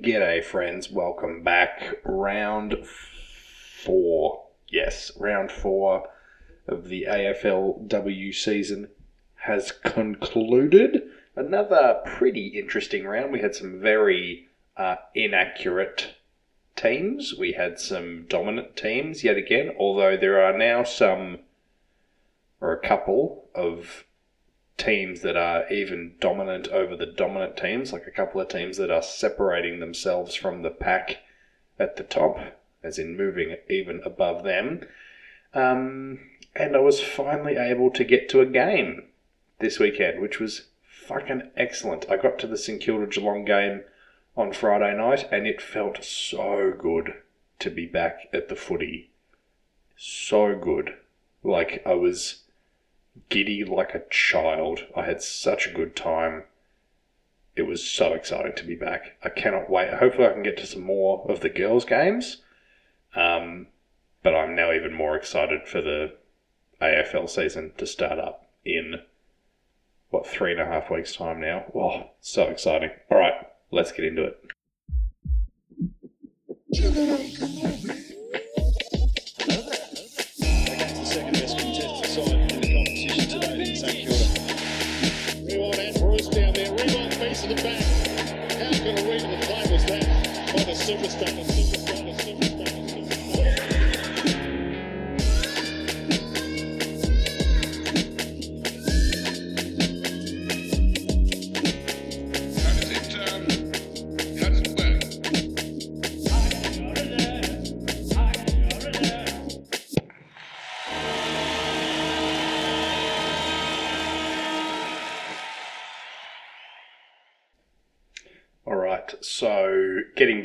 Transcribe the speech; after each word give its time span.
G'day, 0.00 0.42
friends. 0.42 0.90
Welcome 0.90 1.42
back. 1.42 1.98
Round 2.02 2.86
four. 2.86 4.46
Yes, 4.66 5.12
round 5.18 5.52
four 5.52 6.08
of 6.66 6.88
the 6.88 7.04
AFLW 7.10 8.34
season 8.34 8.88
has 9.34 9.70
concluded. 9.70 11.02
Another 11.36 12.00
pretty 12.06 12.46
interesting 12.58 13.04
round. 13.04 13.32
We 13.32 13.40
had 13.40 13.54
some 13.54 13.80
very 13.80 14.48
uh, 14.78 14.96
inaccurate 15.14 16.14
teams. 16.74 17.34
We 17.38 17.52
had 17.52 17.78
some 17.78 18.24
dominant 18.28 18.76
teams 18.76 19.22
yet 19.22 19.36
again, 19.36 19.72
although 19.78 20.16
there 20.16 20.42
are 20.42 20.56
now 20.56 20.84
some, 20.84 21.40
or 22.62 22.72
a 22.72 22.88
couple 22.88 23.50
of 23.54 24.04
teams 24.78 25.20
that 25.20 25.36
are 25.36 25.68
even 25.72 26.14
dominant 26.20 26.68
over 26.68 26.96
the 26.96 27.06
dominant 27.06 27.56
teams, 27.56 27.92
like 27.92 28.06
a 28.06 28.10
couple 28.10 28.40
of 28.40 28.48
teams 28.48 28.76
that 28.78 28.90
are 28.90 29.02
separating 29.02 29.80
themselves 29.80 30.34
from 30.34 30.62
the 30.62 30.70
pack 30.70 31.18
at 31.78 31.96
the 31.96 32.02
top, 32.02 32.38
as 32.82 32.98
in 32.98 33.16
moving 33.16 33.56
even 33.68 34.00
above 34.04 34.44
them. 34.44 34.86
Um, 35.54 36.20
and 36.54 36.76
I 36.76 36.80
was 36.80 37.00
finally 37.00 37.56
able 37.56 37.90
to 37.90 38.04
get 38.04 38.28
to 38.30 38.40
a 38.40 38.46
game 38.46 39.04
this 39.58 39.78
weekend, 39.78 40.20
which 40.20 40.40
was 40.40 40.66
fucking 40.82 41.50
excellent. 41.56 42.10
I 42.10 42.16
got 42.16 42.38
to 42.40 42.46
the 42.46 42.56
St 42.56 42.80
Kilda 42.80 43.06
Geelong 43.06 43.44
game 43.44 43.82
on 44.36 44.52
Friday 44.52 44.96
night, 44.96 45.28
and 45.30 45.46
it 45.46 45.60
felt 45.60 46.04
so 46.04 46.72
good 46.76 47.14
to 47.58 47.70
be 47.70 47.86
back 47.86 48.28
at 48.32 48.48
the 48.48 48.56
footy. 48.56 49.10
So 49.96 50.56
good. 50.56 50.96
Like 51.44 51.82
I 51.86 51.94
was 51.94 52.42
giddy 53.28 53.64
like 53.64 53.94
a 53.94 54.04
child. 54.10 54.86
I 54.96 55.04
had 55.04 55.22
such 55.22 55.66
a 55.66 55.72
good 55.72 55.96
time. 55.96 56.44
It 57.54 57.62
was 57.62 57.84
so 57.84 58.12
exciting 58.14 58.54
to 58.56 58.64
be 58.64 58.74
back. 58.74 59.16
I 59.22 59.28
cannot 59.28 59.68
wait. 59.68 59.92
Hopefully, 59.92 60.26
I 60.26 60.32
can 60.32 60.42
get 60.42 60.56
to 60.58 60.66
some 60.66 60.82
more 60.82 61.26
of 61.28 61.40
the 61.40 61.50
girls' 61.50 61.84
games. 61.84 62.38
Um, 63.14 63.66
but 64.22 64.34
I'm 64.34 64.54
now 64.54 64.72
even 64.72 64.94
more 64.94 65.16
excited 65.16 65.68
for 65.68 65.82
the 65.82 66.14
AFL 66.80 67.28
season 67.28 67.72
to 67.76 67.86
start 67.86 68.18
up 68.18 68.46
in 68.64 69.02
what 70.10 70.26
three 70.26 70.52
and 70.52 70.60
a 70.60 70.66
half 70.66 70.90
weeks' 70.90 71.16
time 71.16 71.40
now. 71.40 71.64
Wow, 71.72 72.10
so 72.20 72.44
exciting! 72.44 72.90
All 73.10 73.18
right, 73.18 73.34
let's 73.70 73.92
get 73.92 74.04
into 74.04 74.24
it. 74.24 74.38
That 91.00 91.71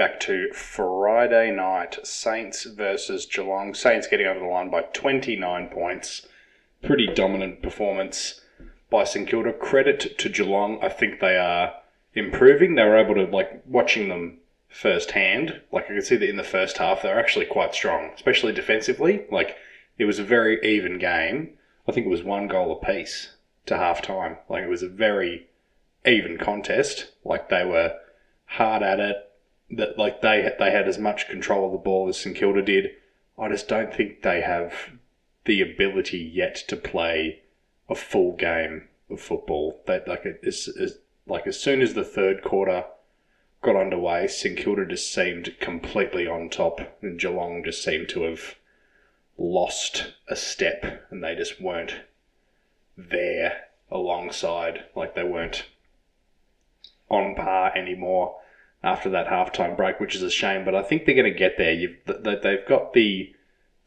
back 0.07 0.21
to 0.21 0.49
Friday 0.53 1.51
night, 1.51 1.97
Saints 2.01 2.63
versus 2.63 3.25
Geelong. 3.25 3.73
Saints 3.73 4.07
getting 4.07 4.25
over 4.25 4.39
the 4.39 4.45
line 4.45 4.69
by 4.69 4.83
29 4.83 5.67
points. 5.67 6.25
Pretty 6.81 7.07
dominant 7.07 7.61
performance 7.61 8.39
by 8.89 9.03
St 9.03 9.27
Kilda. 9.27 9.51
Credit 9.51 10.17
to 10.17 10.29
Geelong. 10.29 10.79
I 10.81 10.87
think 10.87 11.19
they 11.19 11.35
are 11.35 11.73
improving. 12.13 12.75
They 12.75 12.85
were 12.85 12.95
able 12.95 13.15
to, 13.15 13.25
like, 13.25 13.61
watching 13.65 14.07
them 14.07 14.37
firsthand, 14.69 15.59
like, 15.73 15.85
I 15.91 15.95
could 15.95 16.05
see 16.05 16.15
that 16.15 16.29
in 16.29 16.37
the 16.37 16.43
first 16.43 16.77
half, 16.77 17.01
they 17.01 17.09
were 17.09 17.19
actually 17.19 17.45
quite 17.45 17.73
strong, 17.73 18.11
especially 18.15 18.53
defensively. 18.53 19.25
Like, 19.29 19.57
it 19.97 20.05
was 20.05 20.19
a 20.19 20.23
very 20.23 20.57
even 20.63 20.99
game. 20.99 21.49
I 21.85 21.91
think 21.91 22.05
it 22.05 22.09
was 22.09 22.23
one 22.23 22.47
goal 22.47 22.71
apiece 22.71 23.35
to 23.65 23.75
half 23.75 24.01
time. 24.01 24.37
Like, 24.47 24.63
it 24.63 24.69
was 24.69 24.83
a 24.83 24.89
very 24.89 25.47
even 26.05 26.37
contest. 26.37 27.11
Like, 27.25 27.49
they 27.49 27.65
were 27.65 27.97
hard 28.45 28.83
at 28.83 29.01
it. 29.01 29.26
That 29.69 29.97
like 29.97 30.21
they 30.21 30.49
they 30.57 30.71
had 30.71 30.87
as 30.87 30.97
much 30.97 31.27
control 31.27 31.65
of 31.65 31.71
the 31.73 31.77
ball 31.77 32.07
as 32.07 32.17
St 32.17 32.35
Kilda 32.35 32.61
did. 32.61 32.91
I 33.37 33.49
just 33.49 33.67
don't 33.67 33.93
think 33.93 34.21
they 34.21 34.41
have 34.41 34.91
the 35.45 35.61
ability 35.61 36.19
yet 36.19 36.55
to 36.67 36.75
play 36.75 37.41
a 37.89 37.95
full 37.95 38.35
game 38.35 38.87
of 39.09 39.19
football. 39.19 39.81
That 39.85 40.07
like 40.07 40.25
it 40.25 40.39
is 40.43 40.67
is- 40.67 40.99
like 41.25 41.45
as 41.45 41.59
soon 41.59 41.81
as 41.81 41.93
the 41.93 42.05
third 42.05 42.41
quarter 42.41 42.85
got 43.61 43.75
underway, 43.75 44.27
St 44.27 44.57
Kilda 44.57 44.85
just 44.85 45.11
seemed 45.13 45.59
completely 45.59 46.25
on 46.25 46.49
top, 46.49 46.79
and 47.01 47.19
Geelong 47.19 47.63
just 47.65 47.83
seemed 47.83 48.07
to 48.09 48.23
have 48.23 48.55
lost 49.37 50.13
a 50.29 50.35
step, 50.37 51.05
and 51.09 51.21
they 51.21 51.35
just 51.35 51.59
weren't 51.61 51.95
there 52.95 53.65
alongside. 53.91 54.85
Like 54.95 55.15
they 55.15 55.23
weren't 55.23 55.65
on 57.09 57.35
par 57.35 57.75
anymore 57.77 58.39
after 58.83 59.09
that 59.09 59.27
halftime 59.27 59.75
break, 59.75 59.99
which 59.99 60.15
is 60.15 60.21
a 60.21 60.29
shame. 60.29 60.63
But 60.63 60.75
I 60.75 60.83
think 60.83 61.05
they're 61.05 61.15
going 61.15 61.31
to 61.31 61.37
get 61.37 61.57
there. 61.57 61.73
You've, 61.73 61.97
th- 62.05 62.23
th- 62.23 62.41
they've 62.41 62.67
got 62.67 62.93
the 62.93 63.33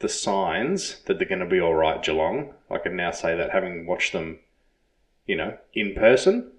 the 0.01 0.09
signs 0.09 1.01
that 1.05 1.19
they're 1.19 1.29
going 1.29 1.41
to 1.41 1.47
be 1.47 1.61
all 1.61 1.75
right. 1.75 2.03
Geelong, 2.03 2.55
I 2.71 2.79
can 2.79 2.97
now 2.97 3.11
say 3.11 3.37
that 3.37 3.51
having 3.51 3.87
watched 3.87 4.15
them, 4.15 4.39
you 5.27 5.37
know, 5.37 5.59
in 5.75 5.95
person, 5.95 6.53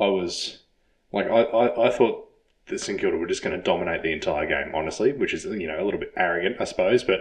I 0.00 0.06
was 0.06 0.62
like, 1.12 1.26
I, 1.26 1.42
I, 1.42 1.88
I 1.88 1.90
thought 1.90 2.30
that 2.68 2.78
St 2.78 2.98
Kilda 2.98 3.18
were 3.18 3.26
just 3.26 3.44
going 3.44 3.54
to 3.54 3.62
dominate 3.62 4.02
the 4.02 4.12
entire 4.12 4.46
game. 4.46 4.74
Honestly, 4.74 5.12
which 5.12 5.34
is 5.34 5.44
you 5.44 5.66
know 5.66 5.82
a 5.82 5.84
little 5.84 6.00
bit 6.00 6.12
arrogant, 6.16 6.56
I 6.60 6.64
suppose, 6.64 7.04
but. 7.04 7.20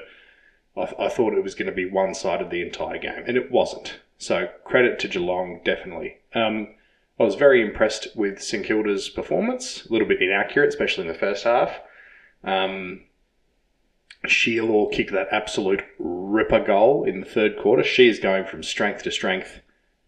I, 0.76 1.06
I 1.06 1.10
thought 1.10 1.34
it 1.34 1.44
was 1.44 1.56
going 1.56 1.66
to 1.66 1.76
be 1.76 1.90
one 1.90 2.14
sided 2.14 2.52
the 2.52 2.62
entire 2.62 3.00
game, 3.00 3.24
and 3.26 3.36
it 3.36 3.50
wasn't. 3.50 4.00
So 4.20 4.50
credit 4.64 5.00
to 5.00 5.08
Geelong, 5.08 5.62
definitely. 5.66 6.18
Um, 6.36 6.76
I 7.20 7.24
was 7.24 7.36
very 7.36 7.62
impressed 7.62 8.16
with 8.16 8.42
St 8.42 8.66
Kilda's 8.66 9.10
performance. 9.10 9.86
A 9.86 9.92
little 9.92 10.08
bit 10.08 10.22
inaccurate, 10.22 10.70
especially 10.70 11.08
in 11.08 11.08
the 11.08 11.18
first 11.18 11.46
half. 11.46 11.80
Um, 12.44 13.02
Sheila 14.28 14.92
kicked 14.92 15.12
that 15.14 15.30
absolute 15.32 15.84
ripper 15.98 16.64
goal 16.64 17.04
in 17.04 17.22
the 17.22 17.26
third 17.26 17.58
quarter. 17.58 17.84
She 17.84 18.08
is 18.08 18.20
going 18.20 18.46
from 18.46 18.62
strength 18.62 19.04
to 19.04 19.12
strength 19.12 19.62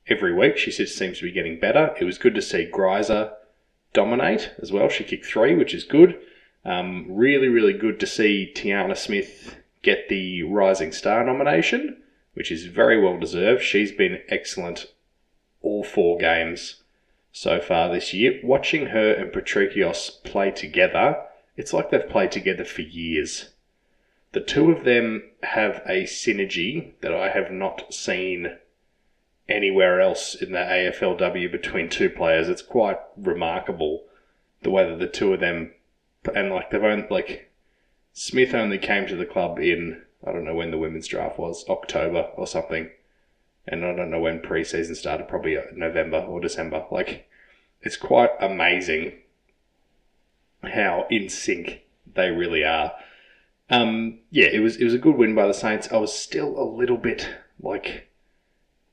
every 0.07 0.33
week. 0.33 0.57
She 0.57 0.71
just 0.71 0.97
seems 0.97 1.17
to 1.19 1.25
be 1.25 1.31
getting 1.31 1.59
better. 1.59 1.95
It 1.99 2.05
was 2.05 2.19
good 2.19 2.35
to 2.35 2.41
see 2.41 2.69
Greiser 2.71 3.33
dominate 3.93 4.51
as 4.61 4.71
well. 4.71 4.87
She 4.87 5.03
kicked 5.03 5.25
three, 5.25 5.55
which 5.55 5.73
is 5.73 5.83
good. 5.83 6.19
Um, 6.63 7.07
really, 7.09 7.47
really 7.47 7.73
good 7.73 7.99
to 8.01 8.07
see 8.07 8.51
Tyanna 8.55 8.95
Smith 8.95 9.55
get 9.81 10.09
the 10.09 10.43
Rising 10.43 10.91
Star 10.91 11.23
nomination, 11.23 12.03
which 12.33 12.51
is 12.51 12.65
very 12.65 13.01
well 13.01 13.17
deserved. 13.17 13.63
She's 13.63 13.91
been 13.91 14.21
excellent 14.29 14.87
all 15.61 15.83
four 15.83 16.17
games 16.17 16.83
so 17.31 17.59
far 17.59 17.89
this 17.89 18.13
year. 18.13 18.39
Watching 18.43 18.87
her 18.87 19.13
and 19.13 19.31
Patrikios 19.31 20.23
play 20.23 20.51
together, 20.51 21.23
it's 21.55 21.73
like 21.73 21.89
they've 21.89 22.09
played 22.09 22.31
together 22.31 22.65
for 22.65 22.81
years. 22.81 23.49
The 24.31 24.41
two 24.41 24.71
of 24.71 24.83
them 24.83 25.23
have 25.43 25.81
a 25.85 26.03
synergy 26.03 26.93
that 27.01 27.13
I 27.13 27.29
have 27.29 27.51
not 27.51 27.93
seen 27.93 28.57
anywhere 29.47 29.99
else 29.99 30.35
in 30.35 30.51
the 30.51 30.59
AFLW 30.59 31.51
between 31.51 31.89
two 31.89 32.09
players. 32.09 32.47
It's 32.47 32.61
quite 32.61 32.99
remarkable 33.17 34.05
the 34.61 34.69
way 34.69 34.87
that 34.87 34.99
the 34.99 35.07
two 35.07 35.33
of 35.33 35.39
them 35.39 35.73
and 36.35 36.51
like 36.51 36.69
they've 36.69 36.83
only 36.83 37.07
like 37.09 37.51
Smith 38.13 38.53
only 38.53 38.77
came 38.77 39.07
to 39.07 39.15
the 39.15 39.25
club 39.25 39.59
in 39.59 40.03
I 40.25 40.31
don't 40.31 40.43
know 40.43 40.55
when 40.55 40.71
the 40.71 40.77
women's 40.77 41.07
draft 41.07 41.39
was 41.39 41.65
October 41.69 42.29
or 42.35 42.45
something, 42.45 42.91
and 43.69 43.85
I 43.85 43.95
don't 43.95 44.09
know 44.09 44.19
when 44.19 44.39
preseason 44.39 44.95
started, 44.95 45.27
probably 45.27 45.55
uh, 45.55 45.61
November 45.73 46.17
or 46.17 46.41
December. 46.41 46.85
Like 46.91 47.29
it's 47.81 47.97
quite 47.97 48.31
amazing 48.41 49.13
how 50.63 51.05
in 51.09 51.29
sync 51.29 51.83
they 52.13 52.31
really 52.31 52.63
are. 52.63 52.93
Um, 53.69 54.19
yeah, 54.31 54.47
it 54.51 54.59
was 54.59 54.77
it 54.77 54.83
was 54.83 54.95
a 54.95 54.99
good 54.99 55.15
win 55.15 55.35
by 55.35 55.45
the 55.47 55.53
Saints. 55.53 55.87
I 55.91 55.97
was 55.97 56.13
still 56.13 56.59
a 56.59 56.65
little 56.65 56.97
bit 56.97 57.29
like 57.61 58.09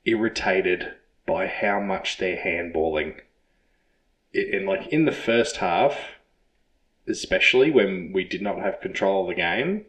irritated 0.05 0.93
by 1.25 1.47
how 1.47 1.79
much 1.79 2.17
they're 2.17 2.37
handballing. 2.37 3.19
It, 4.31 4.53
and 4.53 4.67
like 4.67 4.87
in 4.89 5.05
the 5.05 5.11
first 5.11 5.57
half, 5.57 5.97
especially 7.07 7.71
when 7.71 8.11
we 8.13 8.23
did 8.23 8.43
not 8.43 8.59
have 8.59 8.79
control 8.79 9.23
of 9.23 9.29
the 9.29 9.41
game, 9.41 9.85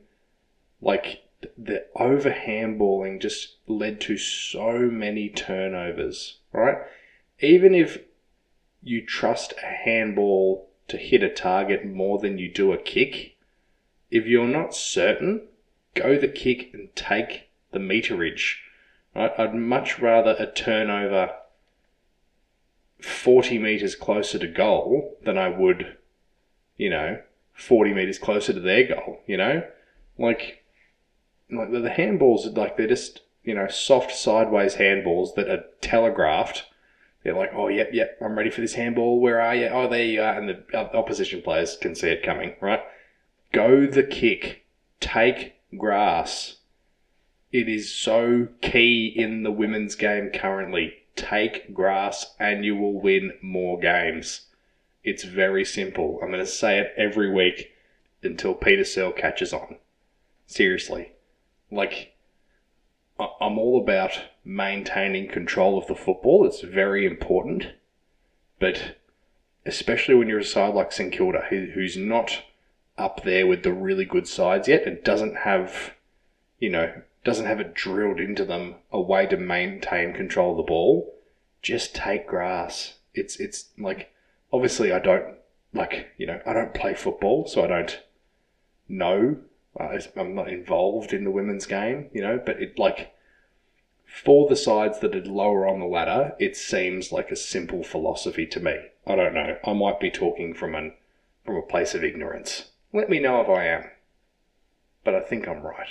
like 0.81 1.28
the 1.57 1.87
over 1.97 2.31
handballing 2.31 3.21
just 3.21 3.57
led 3.67 4.01
to 4.03 4.17
so 4.17 4.91
many 4.91 5.29
turnovers, 5.29 6.39
right? 6.53 6.79
Even 7.41 7.75
if 7.75 7.99
you 8.83 9.05
trust 9.05 9.55
a 9.63 9.67
handball 9.67 10.69
to 10.89 10.97
hit 10.97 11.23
a 11.23 11.29
target 11.29 11.85
more 11.85 12.19
than 12.19 12.39
you 12.39 12.51
do 12.51 12.73
a 12.73 12.79
kick. 12.79 13.37
If 14.11 14.27
you're 14.27 14.49
not 14.49 14.75
certain, 14.75 15.43
go 15.95 16.19
the 16.19 16.29
kick 16.29 16.71
and 16.73 16.95
take 16.97 17.51
the 17.73 17.79
meterage. 17.79 18.57
Right? 19.15 19.33
I'd 19.39 19.55
much 19.55 19.99
rather 19.99 20.35
a 20.39 20.51
turnover 20.51 21.33
40 23.01 23.59
meters 23.59 23.95
closer 23.95 24.39
to 24.39 24.49
goal 24.49 25.19
than 25.23 25.37
I 25.39 25.49
would, 25.49 25.97
you 26.77 26.91
know, 26.91 27.21
40 27.53 27.93
meters 27.93 28.19
closer 28.19 28.53
to 28.53 28.61
their 28.61 28.87
goal, 28.87 29.21
you 29.27 29.37
know? 29.37 29.63
Like, 30.19 30.65
like 31.51 31.71
the, 31.71 31.79
handballs, 31.89 32.57
like 32.57 32.77
they're 32.77 32.87
just, 32.87 33.23
you 33.43 33.55
know, 33.55 33.69
soft 33.69 34.13
sideways 34.13 34.77
handballs 34.77 35.35
that 35.35 35.49
are 35.49 35.65
telegraphed. 35.81 36.65
They're 37.23 37.35
like, 37.35 37.51
oh, 37.55 37.69
yep, 37.69 37.91
yep, 37.93 38.19
I'm 38.21 38.37
ready 38.37 38.51
for 38.51 38.61
this 38.61 38.75
handball. 38.75 39.21
Where 39.21 39.41
are 39.41 39.55
you? 39.55 39.67
Oh, 39.67 39.89
there 39.89 40.05
you 40.05 40.23
are. 40.23 40.39
And 40.39 40.49
the 40.49 40.97
opposition 40.97 41.43
players 41.43 41.77
can 41.77 41.95
see 41.95 42.09
it 42.09 42.23
coming, 42.23 42.55
right? 42.61 42.83
Go 43.53 43.87
the 43.87 44.03
kick. 44.03 44.65
Take 45.01 45.55
grass. 45.77 46.57
It 47.51 47.69
is 47.69 47.93
so 47.93 48.49
key 48.61 49.07
in 49.07 49.43
the 49.43 49.51
women's 49.51 49.95
game 49.95 50.31
currently. 50.31 50.95
Take 51.17 51.75
grass 51.75 52.35
and 52.39 52.65
you 52.65 52.77
will 52.77 53.01
win 53.01 53.33
more 53.43 53.79
games. 53.79 54.43
It's 55.03 55.25
very 55.25 55.65
simple. 55.65 56.19
I'm 56.23 56.31
going 56.31 56.45
to 56.45 56.47
say 56.47 56.79
it 56.79 56.93
every 56.97 57.33
week 57.33 57.73
until 58.23 58.55
Peta 58.55 58.85
Searle 58.85 59.13
catches 59.13 59.53
on. 59.53 59.77
Seriously. 60.47 61.13
Like, 61.71 62.15
I'm 63.19 63.59
all 63.59 63.81
about 63.81 64.23
maintaining 64.45 65.29
control 65.29 65.79
of 65.79 65.87
the 65.87 65.95
football. 65.95 66.47
It's 66.47 66.61
very 66.61 67.05
important. 67.05 67.73
But 68.59 68.97
especially 69.67 70.15
when 70.15 70.29
you're 70.29 70.39
a 70.39 70.45
side 70.45 70.75
like 70.75 70.93
St 70.93 71.13
Kilda, 71.13 71.47
who's 71.51 71.97
not 71.97 72.43
up 72.97 73.23
there 73.23 73.47
with 73.47 73.63
the 73.63 73.73
really 73.73 74.05
good 74.05 74.27
sides 74.27 74.69
yet 74.69 74.87
and 74.87 75.03
doesn't 75.05 75.37
have, 75.39 75.95
you 76.59 76.71
know, 76.71 77.03
doesn't 77.25 77.47
have 77.47 77.61
it 77.61 77.75
drilled 77.75 78.21
into 78.21 78.45
them 78.45 78.77
a 78.91 79.01
way 79.01 79.27
to 79.27 79.37
maintain 79.37 80.13
control 80.13 80.53
of 80.53 80.57
the 80.57 80.63
ball, 80.63 81.15
just 81.63 81.95
take 81.95 82.27
grass. 82.27 82.95
It's 83.15 83.37
it's 83.37 83.67
like 83.79 84.13
obviously 84.53 84.93
I 84.93 84.99
don't 84.99 85.37
like 85.75 86.09
you 86.17 86.27
know 86.27 86.41
I 86.47 86.53
don't 86.53 86.75
play 86.75 86.95
football, 86.95 87.47
so 87.47 87.63
I 87.63 87.67
don't 87.67 88.01
know. 88.89 89.37
I'm 89.79 90.35
not 90.35 90.49
involved 90.49 91.13
in 91.13 91.25
the 91.25 91.31
women's 91.31 91.67
game, 91.67 92.11
you 92.13 92.21
know, 92.21 92.41
but 92.45 92.61
it 92.61 92.79
like 92.79 93.15
for 94.05 94.49
the 94.49 94.57
sides 94.57 94.99
that 95.01 95.15
are 95.15 95.25
lower 95.25 95.67
on 95.69 95.81
the 95.81 95.87
ladder, 95.87 96.35
it 96.39 96.57
seems 96.57 97.13
like 97.13 97.31
a 97.31 97.37
simple 97.37 97.85
philosophy 97.85 98.47
to 98.47 98.61
me. 98.61 98.77
I 99.07 99.15
don't 99.15 99.35
know. 99.35 99.59
I 99.65 99.73
might 99.75 100.01
be 100.01 100.11
talking 100.11 100.55
from 100.55 100.75
an 100.75 100.95
from 101.45 101.57
a 101.57 101.63
place 101.63 101.95
of 101.95 102.05
ignorance. 102.05 102.71
Let 102.93 103.09
me 103.09 103.21
know 103.21 103.41
if 103.41 103.49
I 103.49 103.67
am. 103.67 103.85
But 105.05 105.15
I 105.15 105.21
think 105.21 105.47
I'm 105.47 105.63
right. 105.63 105.89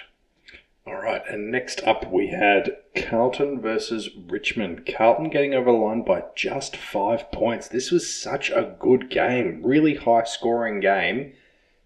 All 0.85 0.95
right, 0.95 1.21
and 1.27 1.51
next 1.51 1.81
up 1.83 2.11
we 2.11 2.27
had 2.27 2.77
Carlton 2.95 3.59
versus 3.59 4.09
Richmond. 4.15 4.85
Carlton 4.85 5.29
getting 5.29 5.53
over 5.53 5.71
the 5.71 5.77
line 5.77 6.03
by 6.03 6.23
just 6.35 6.77
five 6.77 7.29
points. 7.31 7.67
This 7.67 7.91
was 7.91 8.13
such 8.13 8.49
a 8.49 8.75
good 8.79 9.09
game, 9.09 9.61
really 9.63 9.95
high 9.95 10.23
scoring 10.23 10.79
game. 10.79 11.33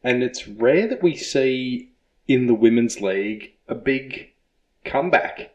And 0.03 0.21
it's 0.21 0.47
rare 0.47 0.87
that 0.87 1.01
we 1.01 1.15
see 1.15 1.90
in 2.33 2.47
the 2.47 2.53
Women's 2.53 3.01
League 3.01 3.53
a 3.67 3.75
big 3.75 4.31
comeback. 4.83 5.51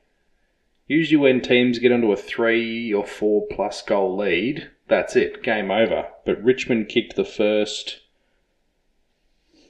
Usually, 0.86 1.16
when 1.16 1.40
teams 1.40 1.78
get 1.78 1.92
onto 1.92 2.12
a 2.12 2.16
three 2.16 2.92
or 2.92 3.04
four 3.04 3.46
plus 3.50 3.82
goal 3.82 4.16
lead, 4.16 4.70
that's 4.88 5.16
it, 5.16 5.42
game 5.42 5.70
over. 5.70 6.08
But 6.24 6.42
Richmond 6.42 6.88
kicked 6.88 7.16
the 7.16 7.24
first 7.24 8.00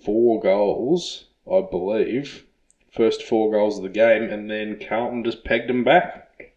four 0.05 0.41
goals, 0.41 1.25
I 1.51 1.63
believe. 1.63 2.45
First 2.91 3.23
four 3.23 3.51
goals 3.51 3.79
of 3.79 3.83
the 3.83 3.89
game, 3.89 4.25
and 4.25 4.51
then 4.51 4.79
Carlton 4.79 5.25
just 5.25 5.45
pegged 5.45 5.69
them 5.69 5.85
back. 5.85 6.53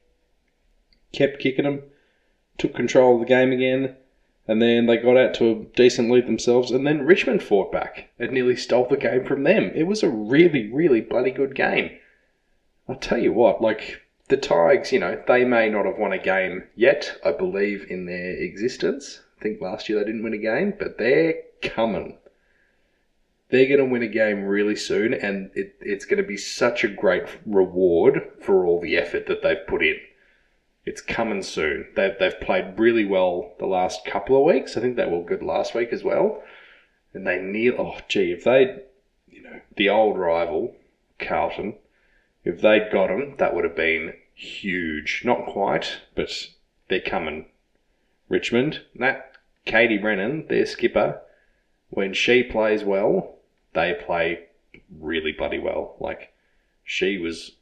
Kept 1.12 1.40
kicking 1.40 1.66
them, 1.66 1.84
took 2.58 2.76
control 2.76 3.16
of 3.16 3.22
the 3.22 3.26
game 3.26 3.52
again, 3.52 3.96
and 4.50 4.60
then 4.60 4.88
they 4.88 4.98
got 4.98 5.16
out 5.16 5.36
to 5.36 5.52
a 5.52 5.56
decent 5.76 6.10
lead 6.10 6.26
themselves, 6.26 6.72
and 6.72 6.88
then 6.88 7.06
Richmond 7.06 7.44
fought 7.44 7.72
back 7.72 8.10
and 8.18 8.32
nearly 8.32 8.56
stole 8.56 8.88
the 8.88 8.98
game 8.98 9.24
from 9.24 9.44
them. 9.44 9.72
It 9.76 9.84
was 9.84 10.02
a 10.02 10.10
really, 10.10 10.72
really 10.72 11.02
bloody 11.02 11.30
good 11.30 11.54
game. 11.54 11.92
I'll 12.88 12.96
tell 12.96 13.20
you 13.20 13.32
what, 13.32 13.62
like, 13.62 14.02
the 14.28 14.38
Tigers, 14.38 14.92
you 14.92 15.00
know, 15.00 15.22
they 15.28 15.46
may 15.46 15.70
not 15.70 15.86
have 15.86 16.00
won 16.00 16.14
a 16.14 16.18
game 16.18 16.64
yet, 16.76 17.20
I 17.24 17.32
believe, 17.32 17.86
in 17.92 18.08
their 18.08 18.32
existence. 18.32 19.22
I 19.40 19.44
think 19.44 19.62
last 19.62 19.88
year 19.88 20.00
they 20.00 20.06
didn't 20.06 20.24
win 20.24 20.34
a 20.34 20.40
game, 20.40 20.74
but 20.80 20.98
they're 20.98 21.36
coming 21.62 22.18
they're 23.50 23.68
going 23.68 23.80
to 23.80 23.86
win 23.86 24.04
a 24.04 24.08
game 24.08 24.44
really 24.44 24.76
soon, 24.76 25.14
and 25.14 25.50
it, 25.56 25.76
it's 25.82 26.06
going 26.06 26.22
to 26.22 26.28
be 26.28 26.38
such 26.38 26.84
a 26.84 26.88
great 26.88 27.24
reward 27.46 28.32
for 28.42 28.66
all 28.66 28.80
the 28.80 28.96
effort 28.96 29.26
that 29.26 29.42
they've 29.42 29.68
put 29.68 29.84
in. 29.84 29.96
It's 30.90 31.02
coming 31.02 31.44
soon. 31.44 31.86
They've, 31.96 32.18
they've 32.20 32.42
played 32.42 32.80
really 32.80 33.06
well 33.06 33.54
the 33.60 33.68
last 33.68 34.04
couple 34.06 34.36
of 34.36 34.44
weeks. 34.44 34.76
I 34.76 34.82
think 34.82 34.96
they 34.96 35.06
were 35.06 35.24
good 35.24 35.44
last 35.44 35.76
week 35.76 35.94
as 35.94 36.04
well. 36.04 36.42
And 37.14 37.28
they 37.28 37.40
near, 37.40 37.80
oh, 37.80 38.00
gee, 38.08 38.32
if 38.32 38.44
they, 38.44 38.82
you 39.28 39.44
know, 39.44 39.60
the 39.78 39.88
old 39.88 40.18
rival, 40.18 40.76
Carlton, 41.20 41.76
if 42.44 42.62
they'd 42.62 42.90
got 42.92 43.10
them, 43.10 43.36
that 43.38 43.54
would 43.54 43.66
have 43.66 43.76
been 43.76 44.14
huge. 44.34 45.22
Not 45.24 45.46
quite, 45.46 46.00
but 46.16 46.32
they're 46.88 47.00
coming. 47.00 47.46
Richmond, 48.28 48.82
that 48.96 49.34
Katie 49.66 50.00
Brennan, 50.00 50.48
their 50.48 50.66
skipper, 50.66 51.22
when 51.92 52.16
she 52.16 52.42
plays 52.42 52.84
well, 52.84 53.36
they 53.74 53.94
play 53.94 54.48
really 55.00 55.34
bloody 55.34 55.60
well. 55.60 55.98
Like 56.00 56.34
she 56.84 57.20
was 57.20 57.58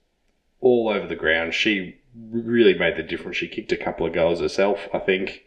all 0.61 0.87
over 0.87 1.07
the 1.07 1.15
ground. 1.17 1.53
She 1.53 1.97
really 2.31 2.73
made 2.73 2.97
the 2.97 3.03
difference. 3.03 3.37
She 3.37 3.47
kicked 3.47 3.71
a 3.71 3.77
couple 3.77 4.05
of 4.05 4.13
goals 4.13 4.39
herself. 4.39 4.87
I 4.93 4.99
think 4.99 5.43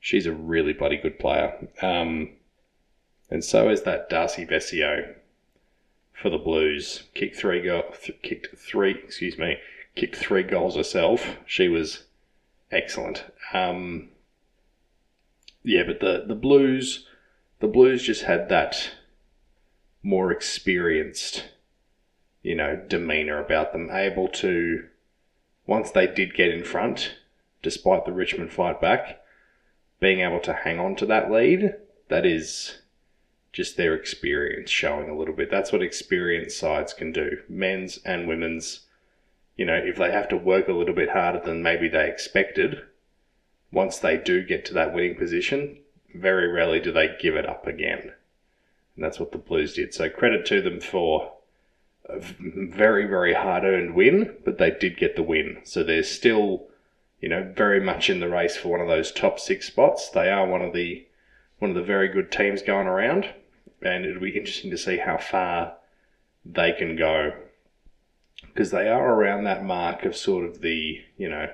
she's 0.00 0.26
a 0.26 0.32
really 0.32 0.72
bloody 0.72 0.96
good 0.96 1.18
player. 1.18 1.68
Um, 1.82 2.30
and 3.30 3.44
so 3.44 3.68
is 3.68 3.82
that 3.82 4.10
Darcy 4.10 4.46
Vescio 4.46 5.14
for 6.12 6.30
the 6.30 6.38
Blues. 6.38 7.04
Kicked 7.14 7.36
three 7.36 7.62
go- 7.62 7.92
th- 8.02 8.22
kicked 8.22 8.56
three. 8.56 8.92
Excuse 8.92 9.38
me. 9.38 9.58
Kicked 9.96 10.16
three 10.16 10.42
goals 10.42 10.76
herself. 10.76 11.36
She 11.46 11.68
was 11.68 12.04
excellent. 12.70 13.24
Um, 13.52 14.08
yeah, 15.62 15.82
but 15.86 16.00
the 16.00 16.24
the 16.26 16.34
Blues, 16.34 17.06
the 17.60 17.68
Blues 17.68 18.02
just 18.02 18.22
had 18.22 18.48
that 18.48 18.92
more 20.02 20.30
experienced, 20.30 21.44
you 22.42 22.54
know, 22.54 22.76
demeanor 22.76 23.42
about 23.42 23.72
them, 23.72 23.90
able 23.90 24.28
to, 24.28 24.86
once 25.66 25.90
they 25.90 26.06
did 26.06 26.34
get 26.34 26.50
in 26.50 26.64
front, 26.64 27.14
despite 27.62 28.04
the 28.04 28.12
Richmond 28.12 28.52
fight 28.52 28.80
back, 28.80 29.20
being 30.00 30.20
able 30.20 30.40
to 30.40 30.52
hang 30.52 30.78
on 30.78 30.96
to 30.96 31.06
that 31.06 31.30
lead, 31.30 31.74
that 32.08 32.26
is 32.26 32.78
just 33.52 33.76
their 33.76 33.94
experience 33.94 34.70
showing 34.70 35.08
a 35.08 35.16
little 35.16 35.34
bit. 35.34 35.50
That's 35.50 35.72
what 35.72 35.82
experienced 35.82 36.58
sides 36.58 36.92
can 36.92 37.12
do, 37.12 37.38
men's 37.48 37.98
and 38.04 38.28
women's. 38.28 38.80
You 39.56 39.64
know, 39.64 39.76
if 39.76 39.96
they 39.96 40.10
have 40.10 40.28
to 40.30 40.36
work 40.36 40.68
a 40.68 40.72
little 40.72 40.94
bit 40.94 41.10
harder 41.10 41.40
than 41.40 41.62
maybe 41.62 41.88
they 41.88 42.08
expected, 42.08 42.82
once 43.70 43.98
they 43.98 44.16
do 44.16 44.42
get 44.42 44.64
to 44.66 44.74
that 44.74 44.92
winning 44.92 45.16
position, 45.16 45.78
very 46.14 46.48
rarely 46.48 46.80
do 46.80 46.92
they 46.92 47.16
give 47.20 47.36
it 47.36 47.48
up 47.48 47.66
again. 47.66 48.12
And 48.96 49.04
that's 49.04 49.20
what 49.20 49.32
the 49.32 49.38
Blues 49.38 49.74
did. 49.74 49.94
So 49.94 50.08
credit 50.08 50.44
to 50.46 50.60
them 50.60 50.80
for 50.80 51.32
a 52.06 52.18
very, 52.18 53.06
very 53.06 53.34
hard 53.34 53.64
earned 53.64 53.94
win, 53.94 54.36
but 54.44 54.58
they 54.58 54.70
did 54.70 54.96
get 54.96 55.16
the 55.16 55.22
win. 55.22 55.58
So 55.64 55.82
they're 55.82 56.02
still, 56.02 56.66
you 57.20 57.28
know, 57.28 57.52
very 57.56 57.80
much 57.80 58.10
in 58.10 58.20
the 58.20 58.28
race 58.28 58.56
for 58.56 58.68
one 58.68 58.80
of 58.80 58.88
those 58.88 59.10
top 59.10 59.40
six 59.40 59.66
spots. 59.66 60.10
They 60.10 60.30
are 60.30 60.46
one 60.46 60.62
of 60.62 60.72
the 60.72 61.06
one 61.58 61.70
of 61.70 61.76
the 61.76 61.82
very 61.82 62.08
good 62.08 62.30
teams 62.30 62.62
going 62.62 62.86
around, 62.86 63.30
and 63.80 64.04
it'll 64.04 64.20
be 64.20 64.36
interesting 64.36 64.70
to 64.70 64.78
see 64.78 64.98
how 64.98 65.16
far 65.16 65.76
they 66.44 66.72
can 66.72 66.96
go 66.96 67.32
because 68.42 68.70
they 68.70 68.88
are 68.88 69.14
around 69.14 69.44
that 69.44 69.64
mark 69.64 70.04
of 70.04 70.16
sort 70.16 70.44
of 70.44 70.60
the 70.60 71.00
you 71.16 71.28
know 71.28 71.50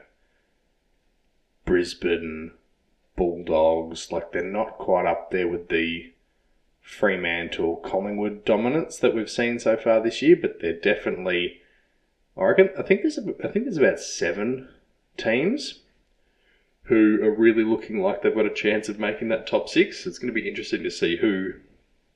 Brisbane 1.64 2.52
Bulldogs. 3.16 4.10
Like 4.10 4.32
they're 4.32 4.42
not 4.42 4.78
quite 4.78 5.06
up 5.06 5.30
there 5.30 5.48
with 5.48 5.68
the 5.68 6.12
Fremantle 6.82 7.76
Collingwood 7.76 8.44
dominance 8.44 8.98
that 8.98 9.14
we've 9.14 9.30
seen 9.30 9.58
so 9.58 9.76
far 9.76 10.00
this 10.00 10.22
year, 10.22 10.36
but 10.36 10.60
they're 10.60 10.72
definitely. 10.72 11.60
I 12.36 12.44
reckon. 12.44 12.70
I 12.78 12.82
think 12.82 13.02
there's. 13.02 13.18
A, 13.18 13.34
I 13.44 13.48
think 13.48 13.64
there's 13.64 13.76
about 13.76 14.00
seven 14.00 14.68
teams 15.16 15.80
who 16.84 17.22
are 17.22 17.30
really 17.30 17.62
looking 17.62 18.00
like 18.00 18.22
they've 18.22 18.34
got 18.34 18.46
a 18.46 18.54
chance 18.54 18.88
of 18.88 18.98
making 18.98 19.28
that 19.28 19.46
top 19.46 19.68
six. 19.68 20.06
It's 20.06 20.18
going 20.18 20.32
to 20.32 20.40
be 20.40 20.48
interesting 20.48 20.82
to 20.82 20.90
see 20.90 21.16
who 21.16 21.52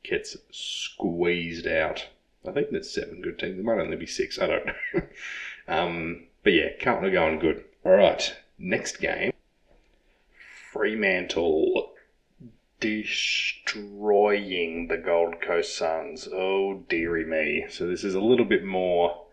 gets 0.03 0.37
squeezed 0.51 1.67
out. 1.67 2.09
I 2.47 2.53
think 2.53 2.71
there's 2.71 2.91
seven 2.91 3.21
good 3.23 3.39
teams. 3.39 3.57
There 3.57 3.65
might 3.65 3.83
only 3.83 3.97
be 3.97 4.07
six. 4.07 4.39
I 4.39 4.47
don't 4.47 4.67
know. 4.67 5.03
um, 5.69 6.25
but 6.43 6.53
yeah, 6.53 6.71
Carlton 6.81 7.09
are 7.09 7.13
going 7.13 7.39
good. 7.39 7.65
All 7.85 7.93
right, 7.93 8.35
next 8.59 8.97
game. 8.97 9.33
Fremantle 10.73 11.84
destroying 12.85 14.89
the 14.89 14.99
Gold 14.99 15.41
Coast 15.41 15.75
Suns. 15.75 16.29
Oh, 16.31 16.85
dearie 16.87 17.25
me. 17.25 17.65
So, 17.71 17.87
this 17.87 18.05
is 18.05 18.15
a 18.15 18.21
little 18.21 18.45
bit 18.45 18.63
more 18.63 19.25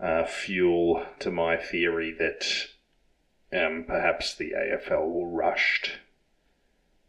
uh, 0.00 0.24
fuel 0.24 1.06
to 1.20 1.30
my 1.30 1.56
theory 1.56 2.12
that 2.18 2.66
um, 3.56 3.84
perhaps 3.86 4.34
the 4.34 4.54
AFL 4.56 5.08
will 5.08 5.28
rushed 5.28 5.98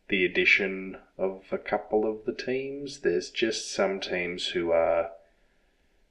the 0.08 0.24
addition 0.24 1.00
of 1.18 1.46
a 1.52 1.58
couple 1.58 2.08
of 2.08 2.26
the 2.26 2.34
teams. 2.34 3.00
There's 3.00 3.32
just 3.32 3.74
some 3.74 4.00
teams 4.00 4.50
who 4.50 4.72
are 4.72 5.14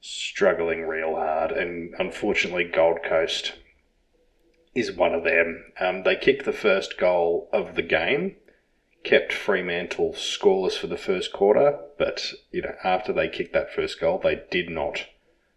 struggling 0.00 0.88
real 0.88 1.14
hard, 1.14 1.52
and 1.52 1.94
unfortunately, 2.00 2.64
Gold 2.64 3.04
Coast 3.08 3.52
is 4.74 4.90
one 4.90 5.14
of 5.14 5.22
them. 5.22 5.66
Um, 5.78 6.02
they 6.02 6.16
kicked 6.16 6.44
the 6.44 6.52
first 6.52 6.98
goal 6.98 7.48
of 7.52 7.76
the 7.76 7.82
game, 7.82 8.34
kept 9.04 9.32
Fremantle 9.32 10.14
scoreless 10.14 10.76
for 10.76 10.86
the 10.86 10.96
first 10.96 11.32
quarter, 11.32 11.78
but 11.98 12.32
you 12.50 12.62
know 12.62 12.74
after 12.82 13.12
they 13.12 13.28
kicked 13.28 13.52
that 13.52 13.72
first 13.72 14.00
goal, 14.00 14.18
they 14.18 14.42
did 14.50 14.70
not 14.70 15.06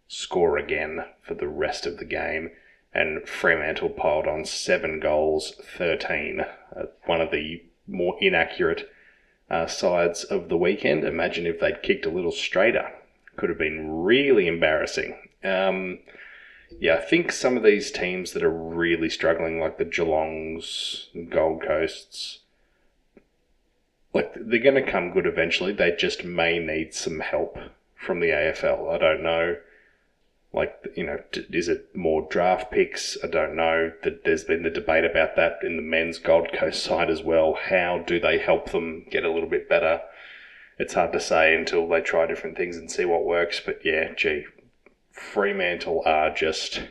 score 0.06 0.56
again 0.56 1.04
for 1.22 1.34
the 1.34 1.48
rest 1.48 1.86
of 1.86 1.96
the 1.98 2.04
game. 2.04 2.50
And 2.94 3.28
Fremantle 3.28 3.90
piled 3.90 4.26
on 4.26 4.44
seven 4.44 5.00
goals, 5.00 5.54
13. 5.76 6.40
Uh, 6.40 6.82
one 7.04 7.20
of 7.20 7.30
the 7.30 7.62
more 7.86 8.16
inaccurate 8.20 8.88
uh, 9.50 9.66
sides 9.66 10.24
of 10.24 10.48
the 10.48 10.56
weekend. 10.56 11.04
Imagine 11.04 11.46
if 11.46 11.60
they'd 11.60 11.82
kicked 11.82 12.06
a 12.06 12.10
little 12.10 12.32
straighter. 12.32 12.92
Could 13.36 13.50
have 13.50 13.58
been 13.58 14.02
really 14.02 14.46
embarrassing. 14.46 15.16
Um, 15.44 16.00
yeah, 16.78 16.94
I 16.96 17.00
think 17.00 17.32
some 17.32 17.56
of 17.56 17.62
these 17.62 17.90
teams 17.90 18.32
that 18.32 18.42
are 18.42 18.50
really 18.50 19.08
struggling, 19.08 19.60
like 19.60 19.78
the 19.78 19.84
Geelongs, 19.84 21.08
Gold 21.30 21.62
Coasts, 21.62 22.40
like 24.18 24.34
they're 24.34 24.58
going 24.58 24.84
to 24.84 24.90
come 24.90 25.12
good 25.12 25.26
eventually. 25.26 25.72
They 25.72 25.92
just 25.92 26.24
may 26.24 26.58
need 26.58 26.92
some 26.92 27.20
help 27.20 27.56
from 27.94 28.20
the 28.20 28.28
AFL. 28.28 28.92
I 28.92 28.98
don't 28.98 29.22
know. 29.22 29.56
Like, 30.52 30.88
you 30.96 31.04
know, 31.04 31.22
is 31.50 31.68
it 31.68 31.94
more 31.94 32.26
draft 32.28 32.72
picks? 32.72 33.16
I 33.22 33.28
don't 33.28 33.54
know. 33.54 33.92
That 34.02 34.24
There's 34.24 34.44
been 34.44 34.62
the 34.62 34.70
debate 34.70 35.04
about 35.04 35.36
that 35.36 35.58
in 35.62 35.76
the 35.76 35.82
men's 35.82 36.18
Gold 36.18 36.52
Coast 36.52 36.82
side 36.82 37.10
as 37.10 37.22
well. 37.22 37.56
How 37.68 38.02
do 38.04 38.18
they 38.18 38.38
help 38.38 38.70
them 38.70 39.06
get 39.10 39.24
a 39.24 39.30
little 39.30 39.48
bit 39.48 39.68
better? 39.68 40.00
It's 40.78 40.94
hard 40.94 41.12
to 41.12 41.20
say 41.20 41.54
until 41.54 41.86
they 41.86 42.00
try 42.00 42.26
different 42.26 42.56
things 42.56 42.76
and 42.76 42.90
see 42.90 43.04
what 43.04 43.24
works. 43.24 43.60
But 43.64 43.80
yeah, 43.84 44.14
gee, 44.16 44.46
Fremantle 45.12 46.02
are 46.06 46.34
just 46.34 46.82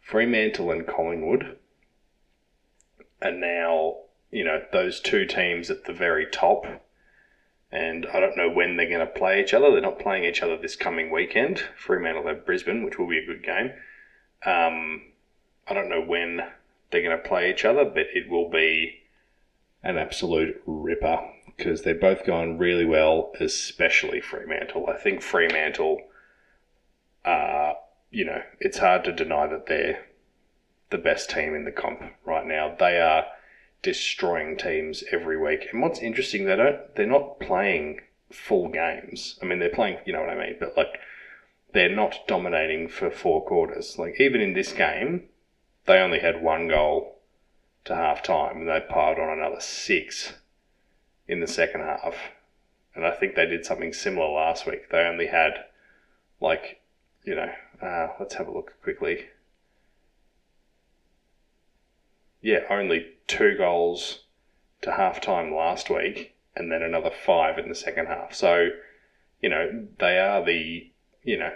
Fremantle 0.00 0.70
and 0.70 0.86
Collingwood 0.86 1.58
are 3.22 3.32
now, 3.32 3.96
you 4.32 4.44
know, 4.44 4.62
those 4.72 5.00
two 5.00 5.26
teams 5.26 5.70
at 5.70 5.84
the 5.84 5.92
very 5.92 6.26
top 6.26 6.66
and 7.72 8.06
I 8.12 8.20
don't 8.20 8.36
know 8.36 8.50
when 8.50 8.76
they're 8.76 8.88
going 8.88 9.00
to 9.00 9.06
play 9.06 9.40
each 9.40 9.54
other. 9.54 9.70
They're 9.70 9.80
not 9.80 9.98
playing 9.98 10.24
each 10.24 10.42
other 10.42 10.58
this 10.58 10.76
coming 10.76 11.10
weekend. 11.10 11.64
Fremantle 11.74 12.26
have 12.26 12.44
Brisbane, 12.44 12.84
which 12.84 12.98
will 12.98 13.08
be 13.08 13.18
a 13.18 13.26
good 13.26 13.42
game. 13.42 13.72
Um, 14.44 15.02
I 15.66 15.72
don't 15.72 15.88
know 15.88 16.02
when 16.02 16.42
they're 16.90 17.02
going 17.02 17.16
to 17.16 17.28
play 17.28 17.50
each 17.50 17.64
other, 17.64 17.86
but 17.86 18.06
it 18.14 18.28
will 18.28 18.50
be 18.50 19.00
an 19.82 19.96
absolute 19.96 20.62
ripper 20.66 21.18
because 21.56 21.82
they're 21.82 21.94
both 21.94 22.26
going 22.26 22.58
really 22.58 22.84
well, 22.84 23.32
especially 23.40 24.20
Fremantle. 24.20 24.86
I 24.88 24.98
think 24.98 25.22
Fremantle, 25.22 25.98
uh, 27.24 27.72
you 28.10 28.26
know, 28.26 28.42
it's 28.60 28.78
hard 28.78 29.04
to 29.04 29.12
deny 29.12 29.46
that 29.46 29.66
they're 29.66 30.04
the 30.90 30.98
best 30.98 31.30
team 31.30 31.54
in 31.54 31.64
the 31.64 31.72
comp 31.72 32.02
right 32.26 32.46
now. 32.46 32.76
They 32.78 33.00
are 33.00 33.24
destroying 33.82 34.56
teams 34.56 35.02
every 35.10 35.36
week. 35.36 35.68
And 35.72 35.82
what's 35.82 35.98
interesting, 35.98 36.44
they 36.44 36.56
don't 36.56 36.94
they're 36.94 37.06
not 37.06 37.40
playing 37.40 38.00
full 38.30 38.68
games. 38.68 39.38
I 39.42 39.44
mean, 39.44 39.58
they're 39.58 39.68
playing, 39.68 39.98
you 40.06 40.12
know 40.12 40.20
what 40.20 40.30
I 40.30 40.38
mean, 40.38 40.56
but 40.58 40.76
like 40.76 40.98
they're 41.72 41.94
not 41.94 42.26
dominating 42.26 42.88
for 42.88 43.10
four 43.10 43.44
quarters. 43.44 43.98
Like 43.98 44.20
even 44.20 44.40
in 44.40 44.54
this 44.54 44.72
game, 44.72 45.24
they 45.86 45.98
only 45.98 46.20
had 46.20 46.42
one 46.42 46.68
goal 46.68 47.18
to 47.84 47.94
half 47.94 48.22
time 48.22 48.58
and 48.58 48.68
they 48.68 48.80
piled 48.88 49.18
on 49.18 49.38
another 49.38 49.60
six 49.60 50.34
in 51.26 51.40
the 51.40 51.46
second 51.46 51.80
half. 51.80 52.14
And 52.94 53.06
I 53.06 53.10
think 53.12 53.34
they 53.34 53.46
did 53.46 53.64
something 53.64 53.92
similar 53.92 54.28
last 54.28 54.66
week. 54.66 54.90
They 54.90 54.98
only 54.98 55.26
had 55.26 55.64
like, 56.40 56.80
you 57.24 57.34
know, 57.34 57.50
uh, 57.80 58.08
let's 58.20 58.34
have 58.34 58.48
a 58.48 58.52
look 58.52 58.74
quickly. 58.82 59.26
Yeah, 62.42 62.60
only 62.68 63.06
two 63.32 63.56
goals 63.56 64.24
to 64.82 64.92
half 64.92 65.20
time 65.20 65.54
last 65.54 65.88
week 65.88 66.34
and 66.54 66.70
then 66.70 66.82
another 66.82 67.10
five 67.10 67.58
in 67.58 67.68
the 67.68 67.74
second 67.74 68.06
half. 68.06 68.34
So, 68.34 68.68
you 69.40 69.48
know, 69.48 69.86
they 69.98 70.18
are 70.18 70.44
the, 70.44 70.90
you 71.22 71.38
know, 71.38 71.52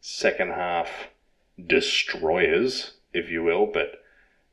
second 0.00 0.52
half 0.52 1.08
destroyers, 1.64 2.94
if 3.12 3.30
you 3.30 3.42
will, 3.42 3.66
but 3.66 4.02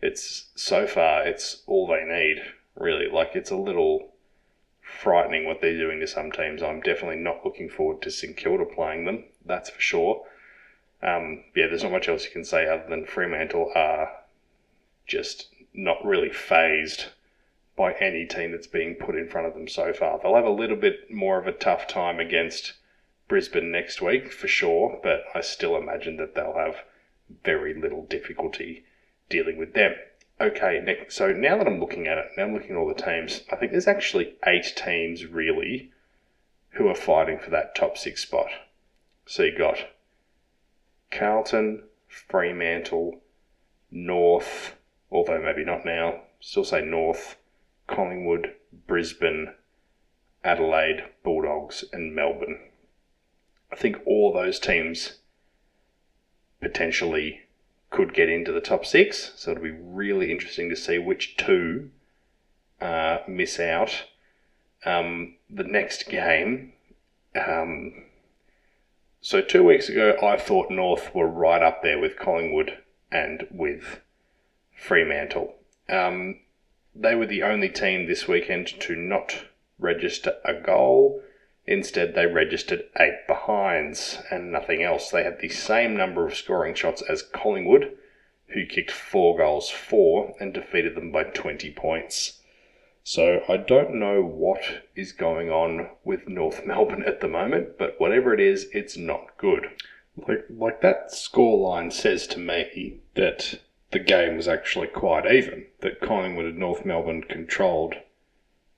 it's 0.02 0.52
so 0.56 0.86
far 0.86 1.26
it's 1.26 1.64
all 1.66 1.88
they 1.88 2.04
need, 2.04 2.44
really. 2.76 3.08
Like 3.10 3.36
it's 3.36 3.52
a 3.52 3.56
little 3.56 4.10
frightening 4.82 5.46
what 5.46 5.62
they're 5.62 5.78
doing 5.78 6.02
to 6.02 6.08
some 6.08 6.30
teams. 6.30 6.62
I'm 6.62 6.82
definitely 6.82 7.24
not 7.24 7.46
looking 7.46 7.70
forward 7.70 8.02
to 8.02 8.12
St 8.12 8.36
Kilda 8.36 8.66
playing 8.66 9.06
them, 9.06 9.24
that's 9.46 9.70
for 9.70 9.80
sure. 9.80 10.26
Um, 11.02 11.46
yeah, 11.56 11.68
there's 11.68 11.84
not 11.84 11.92
much 11.94 12.10
else 12.10 12.26
you 12.26 12.32
can 12.32 12.44
say 12.44 12.68
other 12.68 12.86
than 12.90 13.06
Fremantle 13.06 13.72
are 13.76 14.10
just 15.08 15.53
not 15.74 16.04
really 16.06 16.32
phased 16.32 17.06
by 17.76 17.94
any 17.94 18.26
team 18.26 18.52
that's 18.52 18.68
being 18.68 18.96
put 18.96 19.16
in 19.16 19.28
front 19.28 19.48
of 19.48 19.54
them 19.54 19.68
so 19.68 19.94
far. 19.94 20.20
They'll 20.20 20.36
have 20.36 20.46
a 20.46 20.50
little 20.50 20.76
bit 20.76 21.12
more 21.12 21.40
of 21.40 21.48
a 21.48 21.52
tough 21.52 21.88
time 21.88 22.20
against 22.20 22.74
Brisbane 23.28 23.72
next 23.72 24.02
week 24.02 24.32
for 24.32 24.48
sure, 24.48 25.00
but 25.02 25.24
I 25.34 25.42
still 25.42 25.76
imagine 25.76 26.18
that 26.18 26.36
they'll 26.36 26.58
have 26.58 26.84
very 27.44 27.74
little 27.74 28.06
difficulty 28.06 28.86
dealing 29.30 29.58
with 29.58 29.74
them. 29.74 29.96
Okay, 30.40 31.06
so 31.10 31.32
now 31.32 31.58
that 31.58 31.68
I'm 31.68 31.80
looking 31.80 32.08
at 32.08 32.18
it, 32.18 32.32
now 32.38 32.44
I'm 32.44 32.54
looking 32.54 32.72
at 32.72 32.78
all 32.78 32.94
the 32.94 33.02
teams, 33.02 33.42
I 33.52 33.56
think 33.56 33.72
there's 33.72 33.88
actually 33.88 34.36
eight 34.46 34.74
teams 34.76 35.26
really 35.26 35.92
who 36.72 36.88
are 36.88 36.96
fighting 36.96 37.40
for 37.40 37.50
that 37.52 37.76
top 37.76 37.98
six 37.98 38.22
spot. 38.22 38.50
So 39.26 39.44
you 39.44 39.58
got 39.58 39.78
Carlton, 41.12 41.84
Fremantle, 42.08 43.22
North, 43.90 44.76
although 45.14 45.40
maybe 45.40 45.64
not 45.64 45.86
now. 45.86 46.22
Still 46.40 46.66
say 46.66 46.82
North, 46.82 47.38
Collingwood, 47.88 48.56
Brisbane, 48.88 49.54
Adelaide, 50.44 51.04
Bulldogs, 51.24 51.86
and 51.94 52.14
Melbourne. 52.14 52.60
I 53.72 53.76
think 53.76 53.98
all 54.06 54.34
those 54.34 54.60
teams 54.60 55.20
potentially 56.60 57.42
could 57.92 58.14
get 58.14 58.28
into 58.28 58.52
the 58.52 58.60
top 58.60 58.86
six, 58.86 59.32
so 59.36 59.52
it'll 59.52 59.64
be 59.64 59.72
really 59.72 60.32
interesting 60.32 60.70
to 60.70 60.76
see 60.76 60.98
which 60.98 61.38
two 61.38 61.92
uh, 62.82 63.20
miss 63.28 63.60
out. 63.60 64.06
Um, 64.86 65.36
the 65.50 65.64
next 65.64 66.10
game. 66.10 66.74
Um, 67.36 68.04
so 69.22 69.42
two 69.42 69.64
weeks 69.64 69.88
ago, 69.88 70.18
I 70.22 70.38
thought 70.38 70.70
North 70.70 71.16
were 71.16 71.28
right 71.28 71.62
up 71.62 71.82
there 71.84 72.00
with 72.00 72.20
Collingwood 72.20 72.80
and 73.12 73.48
with 73.50 74.02
Fremantle. 74.76 75.56
Um, 75.90 76.40
they 76.96 77.16
were 77.16 77.26
the 77.26 77.44
only 77.44 77.70
team 77.70 78.08
this 78.08 78.28
weekend 78.28 78.68
to 78.82 78.96
not 78.96 79.46
register 79.80 80.36
a 80.46 80.54
goal. 80.54 81.22
Instead, 81.66 82.14
they 82.14 82.26
registered 82.26 82.84
eight 83.00 83.26
behinds 83.28 84.20
and 84.30 84.52
nothing 84.52 84.84
else. 84.84 85.10
They 85.10 85.24
had 85.24 85.40
the 85.40 85.50
same 85.50 85.96
number 85.96 86.28
of 86.28 86.36
scoring 86.36 86.76
shots 86.76 87.02
as 87.02 87.22
Collingwood, 87.22 87.98
who 88.48 88.66
kicked 88.66 88.92
four 88.92 89.38
goals 89.38 89.70
for 89.70 90.36
and 90.40 90.54
defeated 90.54 90.96
them 90.96 91.12
by 91.12 91.24
20 91.24 91.72
points. 91.72 92.42
So 93.04 93.44
I 93.50 93.58
don't 93.58 93.96
know 93.96 94.22
what 94.24 94.84
is 94.96 95.12
going 95.12 95.50
on 95.50 95.90
with 96.04 96.28
North 96.28 96.66
Melbourne 96.66 97.04
at 97.04 97.22
the 97.22 97.28
moment, 97.28 97.78
but 97.78 98.00
whatever 98.00 98.34
it 98.34 98.40
is, 98.40 98.68
it's 98.72 98.96
not 98.96 99.38
good. 99.38 99.70
Like 100.16 100.46
like 100.50 100.82
that 100.82 101.12
scoreline 101.12 101.92
says 101.92 102.28
to 102.28 102.40
me 102.40 103.00
that 103.16 103.60
the 103.94 104.00
game 104.00 104.36
was 104.36 104.48
actually 104.48 104.88
quite 104.88 105.32
even. 105.32 105.68
That 105.82 106.02
Collingwood 106.02 106.46
and 106.46 106.58
North 106.58 106.84
Melbourne 106.84 107.24
controlled, 107.24 107.96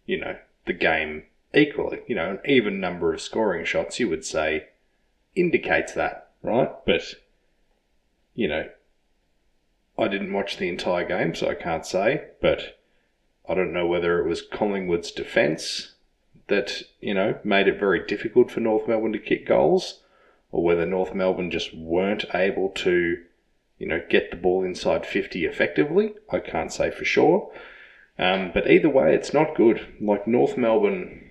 you 0.05 0.19
know, 0.19 0.38
the 0.65 0.74
game 0.74 1.24
equally. 1.53 2.01
You 2.05 2.15
know, 2.15 2.31
an 2.31 2.39
even 2.45 2.79
number 2.79 3.13
of 3.13 3.22
scoring 3.22 3.65
shots, 3.65 4.00
you 4.00 4.10
would 4.10 4.25
say, 4.25 4.67
indicates 5.36 5.93
that, 5.93 6.29
right? 6.43 6.69
But, 6.86 7.15
you 8.36 8.48
know, 8.48 8.69
I 9.98 10.07
didn't 10.10 10.34
watch 10.34 10.57
the 10.57 10.69
entire 10.69 11.07
game, 11.07 11.34
so 11.34 11.50
I 11.50 11.55
can't 11.55 11.86
say. 11.86 12.25
But 12.41 12.77
I 13.48 13.53
don't 13.53 13.74
know 13.74 13.88
whether 13.88 14.19
it 14.19 14.27
was 14.27 14.41
Collingwood's 14.41 15.12
defence 15.12 15.93
that, 16.48 16.84
you 17.00 17.13
know, 17.13 17.39
made 17.43 17.67
it 17.67 17.79
very 17.79 18.05
difficult 18.05 18.51
for 18.51 18.60
North 18.60 18.88
Melbourne 18.88 19.13
to 19.13 19.19
kick 19.19 19.48
goals, 19.48 20.01
or 20.51 20.62
whether 20.62 20.86
North 20.86 21.15
Melbourne 21.15 21.51
just 21.51 21.75
weren't 21.75 22.25
able 22.34 22.69
to 22.69 23.24
you 23.77 23.88
know, 23.88 24.01
get 24.10 24.32
the 24.32 24.38
ball 24.38 24.63
inside 24.63 25.05
50 25.05 25.46
effectively. 25.46 26.13
I 26.32 26.39
can't 26.39 26.72
say 26.72 26.91
for 26.91 27.05
sure. 27.05 27.51
Um, 28.17 28.51
but 28.53 28.70
either 28.70 28.89
way, 28.89 29.13
it's 29.13 29.34
not 29.34 29.55
good. 29.55 29.86
Like 30.00 30.27
North 30.27 30.58
Melbourne, 30.58 31.29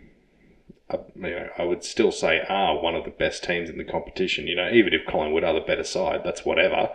I, 0.91 0.99
you 1.15 1.23
know, 1.31 1.49
I 1.59 1.65
would 1.65 1.83
still 1.83 2.13
say 2.13 2.43
are 2.49 2.81
one 2.81 2.95
of 2.95 3.05
the 3.05 3.11
best 3.11 3.43
teams 3.45 3.71
in 3.71 3.79
the 3.79 3.85
competition. 3.85 4.47
You 4.47 4.57
know, 4.57 4.71
even 4.71 4.93
if 4.93 5.07
Collingwood 5.07 5.45
are 5.45 5.55
the 5.55 5.61
better 5.61 5.85
side, 5.85 6.21
that's 6.25 6.45
whatever. 6.45 6.91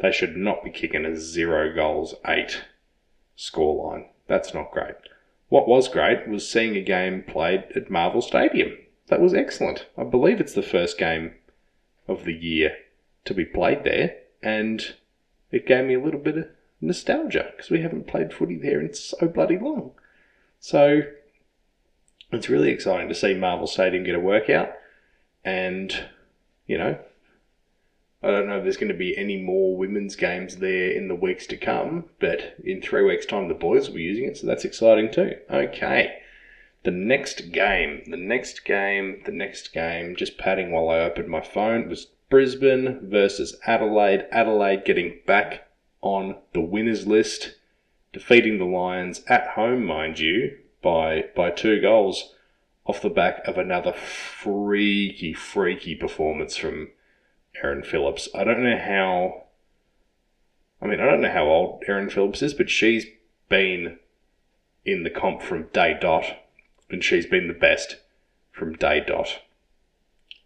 They 0.00 0.10
should 0.10 0.36
not 0.36 0.64
be 0.64 0.70
kicking 0.70 1.04
a 1.04 1.16
zero 1.16 1.74
goals 1.74 2.14
eight 2.26 2.64
scoreline. 3.36 4.06
That's 4.26 4.54
not 4.54 4.72
great. 4.72 4.94
What 5.48 5.68
was 5.68 5.88
great 5.88 6.26
was 6.26 6.50
seeing 6.50 6.76
a 6.76 6.80
game 6.80 7.22
played 7.22 7.64
at 7.76 7.90
Marvel 7.90 8.22
Stadium. 8.22 8.76
That 9.08 9.20
was 9.20 9.34
excellent. 9.34 9.86
I 9.96 10.04
believe 10.04 10.40
it's 10.40 10.54
the 10.54 10.62
first 10.62 10.98
game 10.98 11.34
of 12.08 12.24
the 12.24 12.32
year 12.32 12.76
to 13.26 13.34
be 13.34 13.44
played 13.44 13.84
there, 13.84 14.16
and 14.44 14.94
it 15.50 15.66
gave 15.66 15.86
me 15.86 15.94
a 15.94 16.00
little 16.00 16.20
bit 16.20 16.36
of 16.36 16.46
nostalgia 16.80 17.50
because 17.56 17.70
we 17.70 17.80
haven't 17.80 18.06
played 18.06 18.32
footy 18.32 18.58
there 18.58 18.80
in 18.80 18.92
so 18.92 19.26
bloody 19.26 19.58
long. 19.58 19.92
So 20.60 21.02
it's 22.30 22.48
really 22.48 22.70
exciting 22.70 23.08
to 23.08 23.14
see 23.14 23.34
Marvel 23.34 23.66
Stadium 23.66 24.04
get 24.04 24.14
a 24.14 24.20
workout, 24.20 24.72
and 25.44 26.06
you 26.66 26.78
know, 26.78 26.98
I 28.22 28.30
don't 28.30 28.46
know 28.46 28.58
if 28.58 28.62
there's 28.62 28.76
going 28.76 28.92
to 28.92 28.98
be 28.98 29.16
any 29.16 29.40
more 29.40 29.76
women's 29.76 30.16
games 30.16 30.56
there 30.56 30.90
in 30.90 31.08
the 31.08 31.14
weeks 31.14 31.46
to 31.48 31.56
come, 31.56 32.04
but 32.20 32.56
in 32.62 32.80
three 32.80 33.02
weeks' 33.02 33.26
time, 33.26 33.48
the 33.48 33.54
boys 33.54 33.88
will 33.88 33.96
be 33.96 34.02
using 34.02 34.24
it, 34.24 34.36
so 34.36 34.46
that's 34.46 34.64
exciting 34.64 35.10
too. 35.10 35.36
Okay. 35.50 36.18
The 36.84 36.90
next 36.90 37.52
game, 37.52 38.02
the 38.06 38.18
next 38.18 38.64
game, 38.64 39.22
the 39.24 39.32
next 39.32 39.72
game, 39.72 40.16
just 40.16 40.36
padding 40.36 40.70
while 40.70 40.90
I 40.90 41.00
opened 41.00 41.28
my 41.28 41.40
phone, 41.40 41.88
was 41.88 42.08
Brisbane 42.34 42.98
versus 43.00 43.54
Adelaide. 43.64 44.26
Adelaide 44.32 44.84
getting 44.84 45.20
back 45.24 45.68
on 46.02 46.34
the 46.52 46.60
winners 46.60 47.06
list, 47.06 47.54
defeating 48.12 48.58
the 48.58 48.64
Lions 48.64 49.22
at 49.28 49.50
home, 49.50 49.86
mind 49.86 50.18
you, 50.18 50.58
by, 50.82 51.26
by 51.36 51.52
two 51.52 51.80
goals 51.80 52.34
off 52.86 53.00
the 53.00 53.08
back 53.08 53.46
of 53.46 53.56
another 53.56 53.92
freaky, 53.92 55.32
freaky 55.32 55.94
performance 55.94 56.56
from 56.56 56.88
Erin 57.62 57.84
Phillips. 57.84 58.28
I 58.34 58.42
don't 58.42 58.64
know 58.64 58.78
how. 58.78 59.44
I 60.82 60.88
mean, 60.88 60.98
I 60.98 61.04
don't 61.04 61.20
know 61.20 61.30
how 61.30 61.44
old 61.44 61.84
Erin 61.86 62.10
Phillips 62.10 62.42
is, 62.42 62.52
but 62.52 62.68
she's 62.68 63.06
been 63.48 64.00
in 64.84 65.04
the 65.04 65.10
comp 65.10 65.40
from 65.40 65.68
day 65.72 65.96
dot, 66.00 66.24
and 66.90 67.04
she's 67.04 67.26
been 67.26 67.46
the 67.46 67.54
best 67.54 67.98
from 68.50 68.74
day 68.74 69.04
dot. 69.06 69.38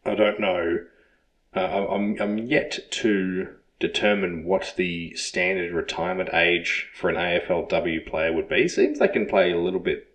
I 0.05 0.15
don't 0.15 0.39
know. 0.39 0.81
Uh, 1.55 1.87
I'm, 1.91 2.21
I'm 2.21 2.39
yet 2.39 2.79
to 2.91 3.49
determine 3.81 4.45
what 4.45 4.75
the 4.77 5.15
standard 5.15 5.73
retirement 5.73 6.31
age 6.33 6.91
for 6.95 7.09
an 7.09 7.17
AFLW 7.17 8.07
player 8.07 8.33
would 8.33 8.49
be. 8.49 8.69
Seems 8.69 8.99
they 8.99 9.09
can 9.09 9.27
play 9.27 9.53
a 9.53 9.59
little 9.59 9.81
bit 9.81 10.13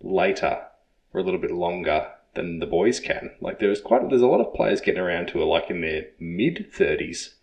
later 0.00 0.66
or 1.12 1.20
a 1.20 1.24
little 1.24 1.40
bit 1.40 1.50
longer 1.50 2.12
than 2.34 2.58
the 2.58 2.66
boys 2.66 3.00
can. 3.00 3.30
Like 3.40 3.58
there's 3.58 3.80
quite 3.80 4.08
there's 4.08 4.22
a 4.22 4.26
lot 4.26 4.40
of 4.40 4.54
players 4.54 4.80
getting 4.80 5.00
around 5.00 5.30
who 5.30 5.40
are 5.40 5.46
like 5.46 5.70
in 5.70 5.80
their 5.80 6.08
mid 6.18 6.70
30s. 6.72 7.34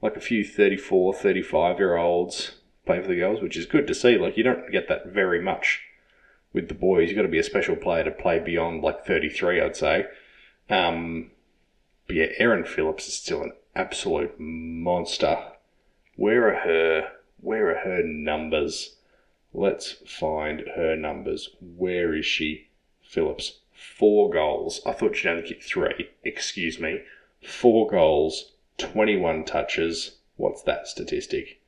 Like 0.00 0.16
a 0.16 0.20
few 0.20 0.44
34, 0.44 1.14
35 1.14 1.78
year 1.78 1.96
olds 1.96 2.52
playing 2.84 3.02
for 3.02 3.08
the 3.08 3.16
girls, 3.16 3.40
which 3.40 3.56
is 3.56 3.66
good 3.66 3.86
to 3.86 3.94
see. 3.94 4.18
Like 4.18 4.36
you 4.36 4.42
don't 4.42 4.72
get 4.72 4.88
that 4.88 5.06
very 5.06 5.40
much 5.40 5.82
with 6.52 6.68
the 6.68 6.74
boys. 6.74 7.08
You've 7.08 7.16
got 7.16 7.22
to 7.22 7.28
be 7.28 7.38
a 7.38 7.44
special 7.44 7.76
player 7.76 8.04
to 8.04 8.10
play 8.10 8.40
beyond 8.40 8.82
like 8.82 9.06
33, 9.06 9.60
I'd 9.60 9.76
say. 9.76 10.06
Um, 10.68 11.30
but 12.06 12.16
yeah, 12.16 12.26
Erin 12.38 12.64
Phillips 12.64 13.08
is 13.08 13.14
still 13.14 13.42
an 13.42 13.52
absolute 13.74 14.38
monster. 14.38 15.52
Where 16.16 16.48
are 16.48 16.60
her 16.60 17.12
where 17.40 17.70
are 17.70 17.78
her 17.84 18.02
numbers? 18.02 18.96
Let's 19.52 19.92
find 20.06 20.62
her 20.76 20.96
numbers. 20.96 21.50
Where 21.60 22.14
is 22.14 22.24
she? 22.24 22.68
Phillips. 23.02 23.58
Four 23.72 24.30
goals. 24.30 24.80
I 24.86 24.92
thought 24.92 25.16
she'd 25.16 25.28
only 25.28 25.42
kicked 25.42 25.64
three. 25.64 26.10
Excuse 26.22 26.78
me. 26.78 27.02
Four 27.42 27.88
goals, 27.88 28.52
21 28.78 29.44
touches. 29.44 30.18
What's 30.36 30.62
that 30.62 30.86
statistic? 30.86 31.60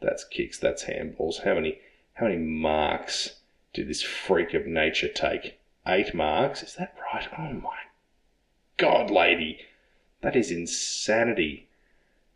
That's 0.00 0.24
kicks, 0.24 0.58
that's 0.58 0.84
handballs. 0.84 1.42
How 1.44 1.54
many 1.54 1.78
how 2.14 2.26
many 2.26 2.38
marks 2.38 3.40
did 3.72 3.88
this 3.88 4.02
freak 4.02 4.52
of 4.52 4.66
nature 4.66 5.08
take? 5.08 5.58
Eight 5.86 6.12
marks? 6.12 6.62
Is 6.62 6.74
that 6.74 6.94
right? 7.12 7.26
Oh 7.38 7.54
my 7.54 7.78
god, 8.76 9.10
lady. 9.10 9.60
That 10.22 10.36
is 10.36 10.50
insanity. 10.50 11.68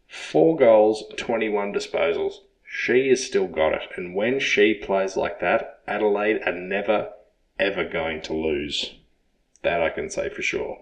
Four 0.09 0.57
goals, 0.57 1.05
21 1.17 1.73
disposals. 1.73 2.41
She 2.65 3.09
has 3.09 3.25
still 3.25 3.47
got 3.47 3.73
it. 3.73 3.89
And 3.97 4.15
when 4.15 4.39
she 4.41 4.75
plays 4.75 5.17
like 5.17 5.41
that, 5.41 5.81
Adelaide 5.87 6.43
are 6.45 6.53
never, 6.53 7.13
ever 7.59 7.85
going 7.85 8.21
to 8.23 8.35
lose. 8.35 8.95
That 9.63 9.83
I 9.83 9.91
can 9.91 10.11
say 10.11 10.29
for 10.29 10.43
sure. 10.43 10.81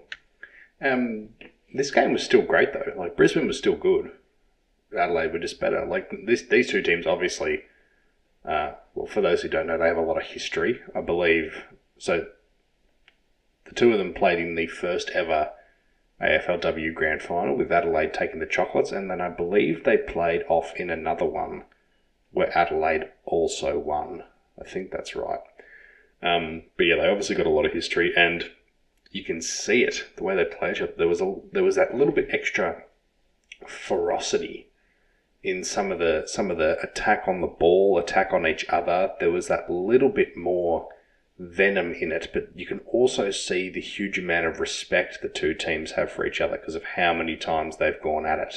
Um, 0.81 1.31
this 1.73 1.90
game 1.90 2.12
was 2.12 2.23
still 2.23 2.43
great 2.43 2.73
though. 2.73 2.93
Like 2.97 3.17
Brisbane 3.17 3.47
was 3.47 3.59
still 3.59 3.77
good. 3.77 4.11
Adelaide 4.97 5.33
were 5.33 5.38
just 5.38 5.61
better. 5.61 5.85
Like 5.85 6.11
this, 6.27 6.43
these 6.43 6.71
two 6.71 6.83
teams 6.83 7.07
obviously. 7.07 7.62
Uh, 8.45 8.73
well, 8.95 9.07
for 9.07 9.21
those 9.21 9.43
who 9.43 9.49
don't 9.49 9.67
know, 9.67 9.79
they 9.79 9.87
have 9.87 9.97
a 9.97 10.03
lot 10.03 10.19
of 10.19 10.25
history. 10.25 10.81
I 10.95 11.01
believe 11.01 11.64
so. 11.99 12.27
The 13.67 13.75
two 13.75 13.93
of 13.93 13.99
them 13.99 14.12
played 14.12 14.38
in 14.38 14.55
the 14.55 14.67
first 14.67 15.11
ever 15.11 15.51
AFLW 16.20 16.94
Grand 16.94 17.22
Final 17.22 17.57
with 17.57 17.72
Adelaide 17.72 18.14
taking 18.14 18.40
the 18.40 18.46
chocolates, 18.46 18.92
and 18.92 19.11
then 19.11 19.20
I 19.20 19.29
believe 19.29 19.85
they 19.85 19.96
played 19.96 20.42
off 20.48 20.74
in 20.77 20.90
another 20.90 21.24
one 21.24 21.64
where 22.31 22.57
Adelaide 22.57 23.11
also 23.24 23.79
won. 23.79 24.24
I 24.61 24.68
think 24.68 24.90
that's 24.90 25.16
right. 25.16 25.40
Um, 26.22 26.64
but 26.77 26.85
yeah, 26.85 26.96
they 26.96 27.09
obviously 27.09 27.37
got 27.37 27.46
a 27.46 27.50
lot 27.50 27.66
of 27.66 27.72
history, 27.72 28.12
and 28.16 28.50
you 29.11 29.24
can 29.24 29.42
see 29.42 29.83
it 29.83 30.05
the 30.16 30.24
way 30.24 30.35
they 30.35 30.44
play 30.44 30.72
each 30.72 30.81
other. 30.81 30.92
There 30.96 31.09
was 31.09 31.20
a 31.20 31.35
there 31.53 31.64
was 31.64 31.77
that 31.77 31.94
little 31.94 32.14
bit 32.14 32.29
extra 32.31 32.83
ferocity 33.66 34.68
in 35.42 35.62
some 35.62 35.92
of 35.92 35.98
the 35.98 36.24
some 36.27 36.50
of 36.50 36.59
the 36.59 36.79
attack 36.83 37.24
on 37.29 37.40
the 37.40 37.46
ball, 37.46 37.98
attack 37.98 38.33
on 38.33 38.46
each 38.46 38.64
other. 38.68 39.12
There 39.20 39.31
was 39.31 39.48
that 39.48 39.70
little 39.70 40.09
bit 40.09 40.37
more 40.37 40.88
venom 41.38 41.92
in 41.92 42.12
it, 42.12 42.31
but 42.33 42.49
you 42.55 42.66
can 42.66 42.81
also 42.81 43.31
see 43.31 43.68
the 43.68 43.81
huge 43.81 44.18
amount 44.18 44.47
of 44.47 44.61
respect 44.61 45.20
the 45.20 45.29
two 45.29 45.55
teams 45.55 45.92
have 45.92 46.11
for 46.11 46.25
each 46.25 46.40
other 46.40 46.57
because 46.57 46.75
of 46.75 46.85
how 46.97 47.12
many 47.12 47.37
times 47.37 47.77
they've 47.77 48.01
gone 48.01 48.25
at 48.25 48.38
it. 48.38 48.55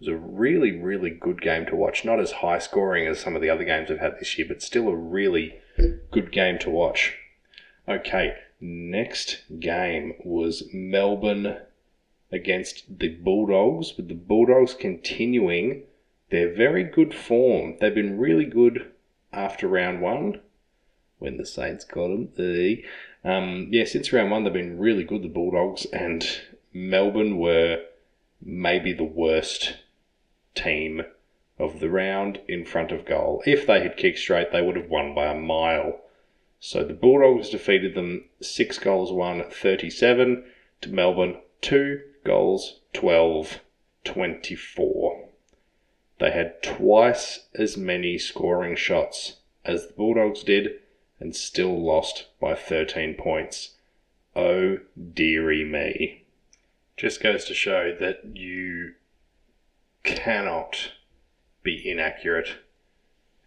It 0.00 0.06
was 0.06 0.08
a 0.08 0.16
really, 0.16 0.72
really 0.72 1.10
good 1.10 1.40
game 1.40 1.66
to 1.66 1.76
watch. 1.76 2.04
Not 2.04 2.20
as 2.20 2.32
high 2.32 2.60
scoring 2.60 3.08
as 3.08 3.18
some 3.18 3.34
of 3.34 3.42
the 3.42 3.50
other 3.50 3.64
games 3.64 3.90
we've 3.90 3.98
had 3.98 4.18
this 4.18 4.38
year, 4.38 4.46
but 4.46 4.62
still 4.62 4.88
a 4.88 4.94
really 4.94 5.56
good 6.12 6.30
game 6.30 6.58
to 6.60 6.70
watch. 6.70 7.16
Okay, 7.88 8.36
next 8.60 9.42
game 9.58 10.14
was 10.24 10.68
Melbourne 10.72 11.58
against 12.30 12.98
the 13.00 13.08
Bulldogs, 13.08 13.96
with 13.96 14.08
the 14.08 14.14
Bulldogs 14.14 14.74
continuing 14.74 15.82
their 16.30 16.52
very 16.54 16.84
good 16.84 17.14
form. 17.14 17.76
They've 17.80 17.94
been 17.94 18.18
really 18.18 18.44
good 18.44 18.92
after 19.32 19.66
round 19.66 20.00
one 20.00 20.40
when 21.18 21.36
the 21.36 21.46
Saints 21.46 21.84
got 21.84 22.08
them. 22.08 22.82
Um, 23.24 23.68
yeah, 23.70 23.84
since 23.84 24.12
round 24.12 24.30
one, 24.30 24.44
they've 24.44 24.52
been 24.52 24.78
really 24.78 25.04
good, 25.04 25.22
the 25.22 25.28
Bulldogs, 25.28 25.86
and 25.86 26.24
Melbourne 26.72 27.38
were 27.38 27.84
maybe 28.40 28.92
the 28.92 29.04
worst 29.04 29.76
team 30.54 31.02
of 31.58 31.80
the 31.80 31.90
round 31.90 32.40
in 32.46 32.64
front 32.64 32.92
of 32.92 33.04
goal. 33.04 33.42
If 33.46 33.66
they 33.66 33.82
had 33.82 33.96
kicked 33.96 34.18
straight, 34.18 34.52
they 34.52 34.62
would 34.62 34.76
have 34.76 34.88
won 34.88 35.14
by 35.14 35.26
a 35.26 35.38
mile. 35.38 36.00
So 36.60 36.84
the 36.84 36.94
Bulldogs 36.94 37.50
defeated 37.50 37.94
them 37.94 38.24
6 38.40 38.78
goals 38.78 39.12
1 39.12 39.44
37 39.50 40.44
to 40.82 40.88
Melbourne 40.88 41.38
2 41.60 42.00
goals 42.24 42.80
12 42.92 43.60
24. 44.04 45.28
They 46.20 46.30
had 46.30 46.62
twice 46.62 47.46
as 47.54 47.76
many 47.76 48.18
scoring 48.18 48.76
shots 48.76 49.36
as 49.64 49.86
the 49.86 49.92
Bulldogs 49.92 50.42
did 50.42 50.80
and 51.20 51.34
still 51.34 51.80
lost 51.82 52.26
by 52.40 52.54
13 52.54 53.14
points. 53.14 53.74
Oh 54.36 54.78
dearie 55.14 55.64
me. 55.64 56.24
Just 56.96 57.22
goes 57.22 57.44
to 57.46 57.54
show 57.54 57.96
that 57.98 58.36
you 58.36 58.94
cannot 60.04 60.92
be 61.62 61.88
inaccurate 61.88 62.56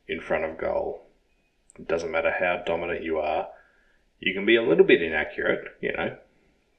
in 0.07 0.21
front 0.21 0.45
of 0.45 0.57
goal. 0.57 1.07
It 1.77 1.87
doesn't 1.87 2.11
matter 2.11 2.31
how 2.31 2.63
dominant 2.65 3.03
you 3.03 3.17
are. 3.19 3.47
You 4.19 4.33
can 4.33 4.45
be 4.45 4.55
a 4.55 4.61
little 4.61 4.85
bit 4.85 5.01
inaccurate, 5.01 5.65
you 5.81 5.93
know. 5.93 6.17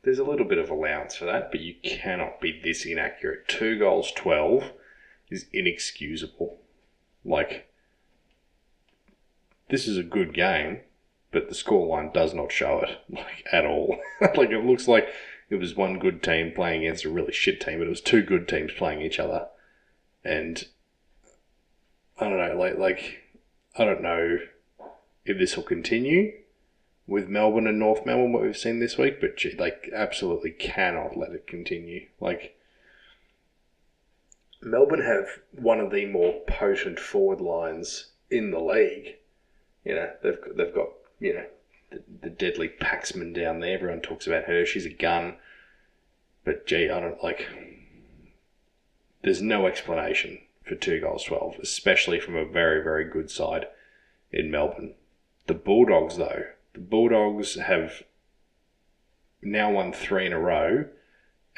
There's 0.03 0.19
a 0.19 0.25
little 0.25 0.47
bit 0.47 0.59
of 0.59 0.71
allowance 0.71 1.17
for 1.17 1.25
that, 1.27 1.51
but 1.51 1.61
you 1.61 1.75
cannot 1.83 2.41
be 2.41 2.61
this 2.63 2.85
inaccurate. 2.85 3.49
Two 3.49 3.79
goals, 3.79 4.13
12 4.13 4.73
is 5.31 5.47
inexcusable. 5.53 6.59
Like, 7.25 7.72
this 9.73 9.89
is 9.89 9.97
a 9.97 10.03
good 10.03 10.35
game, 10.35 10.81
but 11.31 11.49
the 11.49 11.55
scoreline 11.55 12.13
does 12.13 12.35
not 12.35 12.53
show 12.53 12.81
it, 12.81 12.99
like, 13.09 13.43
at 13.51 13.65
all. 13.65 13.99
like, 14.21 14.51
it 14.51 14.65
looks 14.67 14.87
like 14.87 15.09
it 15.49 15.57
was 15.57 15.75
one 15.75 15.99
good 15.99 16.23
team 16.23 16.53
playing 16.55 16.85
against 16.85 17.07
a 17.07 17.11
really 17.11 17.33
shit 17.33 17.59
team, 17.59 17.79
but 17.79 17.87
it 17.87 17.91
was 17.91 18.03
two 18.03 18.23
good 18.23 18.47
teams 18.47 18.71
playing 18.77 19.01
each 19.01 19.19
other. 19.19 19.49
And 20.23 20.67
I 22.21 22.29
don't 22.29 22.37
know, 22.37 22.55
like, 22.55 22.77
like 22.77 23.23
I 23.77 23.87
don't 23.87 24.03
know 24.03 24.41
if 25.25 25.39
this 25.39 25.57
will 25.57 25.65
continue 25.65 26.35
with 27.07 27.29
Melbourne 27.29 27.67
and 27.67 27.79
North 27.79 28.05
Melbourne, 28.05 28.33
what 28.33 28.43
we've 28.43 28.57
seen 28.57 28.79
this 28.79 28.99
week, 28.99 29.23
but 29.23 29.39
gee, 29.39 29.55
they 29.55 29.73
absolutely 29.95 30.51
cannot 30.51 31.17
let 31.17 31.33
it 31.33 31.47
continue. 31.47 32.09
Like, 32.21 32.59
Melbourne 34.61 35.03
have 35.03 35.41
one 35.51 35.81
of 35.81 35.91
the 35.91 36.05
more 36.05 36.41
potent 36.47 37.01
forward 37.01 37.41
lines 37.41 38.11
in 38.31 38.51
the 38.51 38.61
league. 38.61 39.17
You 39.85 39.95
know, 39.95 40.11
they've, 40.23 40.39
they've 40.57 40.75
got, 40.75 40.89
you 41.19 41.35
know, 41.35 41.47
the, 41.91 42.03
the 42.23 42.31
deadly 42.31 42.69
Paxman 42.69 43.35
down 43.35 43.61
there. 43.61 43.75
Everyone 43.75 44.01
talks 44.01 44.27
about 44.27 44.45
her. 44.45 44.65
She's 44.65 44.87
a 44.87 44.91
gun. 44.91 45.37
But 46.45 46.67
gee, 46.67 46.91
I 46.91 47.01
don't 47.01 47.23
like. 47.23 47.47
There's 49.23 49.43
no 49.43 49.67
explanation 49.67 50.41
for 50.65 50.75
two 50.75 51.01
goals 51.01 51.25
12, 51.25 51.57
especially 51.63 52.21
from 52.21 52.37
a 52.37 52.45
very, 52.45 52.83
very 52.83 53.05
good 53.05 53.31
side 53.31 53.67
in 54.33 54.51
Melbourne. 54.51 54.95
The 55.47 55.55
Bulldogs, 55.55 56.17
though, 56.17 56.45
the 56.73 56.81
Bulldogs 56.81 57.57
have 57.57 58.03
now 59.43 59.71
won 59.73 59.93
three 59.93 60.27
in 60.27 60.33
a 60.33 60.39
row, 60.39 60.87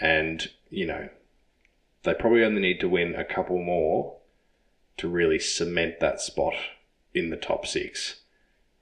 and, 0.01 0.51
you 0.71 0.87
know, 0.87 1.09
they 2.03 2.15
probably 2.15 2.45
only 2.45 2.61
need 2.61 2.81
to 2.81 2.89
win 2.89 3.15
a 3.15 3.25
couple 3.25 3.63
more 3.63 4.17
to 4.97 5.09
really 5.09 5.39
cement 5.39 6.01
that 6.01 6.21
spot 6.21 6.55
in 7.15 7.31
the 7.31 7.37
top 7.37 7.67
six. 7.67 8.21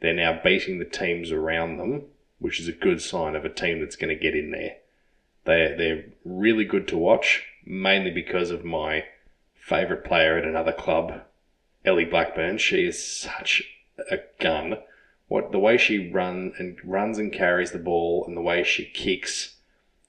They're 0.01 0.15
now 0.15 0.41
beating 0.43 0.79
the 0.79 0.85
teams 0.85 1.31
around 1.31 1.77
them, 1.77 2.07
which 2.39 2.59
is 2.59 2.67
a 2.67 2.73
good 2.73 3.01
sign 3.01 3.37
of 3.37 3.45
a 3.45 3.49
team 3.49 3.81
that's 3.81 3.97
going 3.97 4.09
to 4.09 4.21
get 4.21 4.35
in 4.35 4.51
there. 4.51 4.77
They're, 5.45 5.77
they're 5.77 6.05
really 6.25 6.65
good 6.65 6.89
to 6.89 6.99
watch, 6.99 7.45
mainly 7.65 8.11
because 8.11 8.51
of 8.51 8.65
my 8.65 9.05
favourite 9.55 10.05
player 10.05 10.37
at 10.39 10.45
another 10.45 10.73
club, 10.73 11.23
Ellie 11.85 12.05
Blackburn. 12.05 12.59
She 12.59 12.85
is 12.85 13.05
such 13.05 13.63
a 14.11 14.19
gun. 14.41 14.79
What 15.29 15.53
the 15.53 15.59
way 15.59 15.79
she 15.79 16.11
run 16.11 16.53
and 16.59 16.79
runs 16.85 17.19
and 17.19 17.33
carries 17.33 17.71
the 17.71 17.79
ball 17.79 18.25
and 18.27 18.37
the 18.37 18.43
way 18.43 18.65
she 18.65 18.85
kicks 18.85 19.57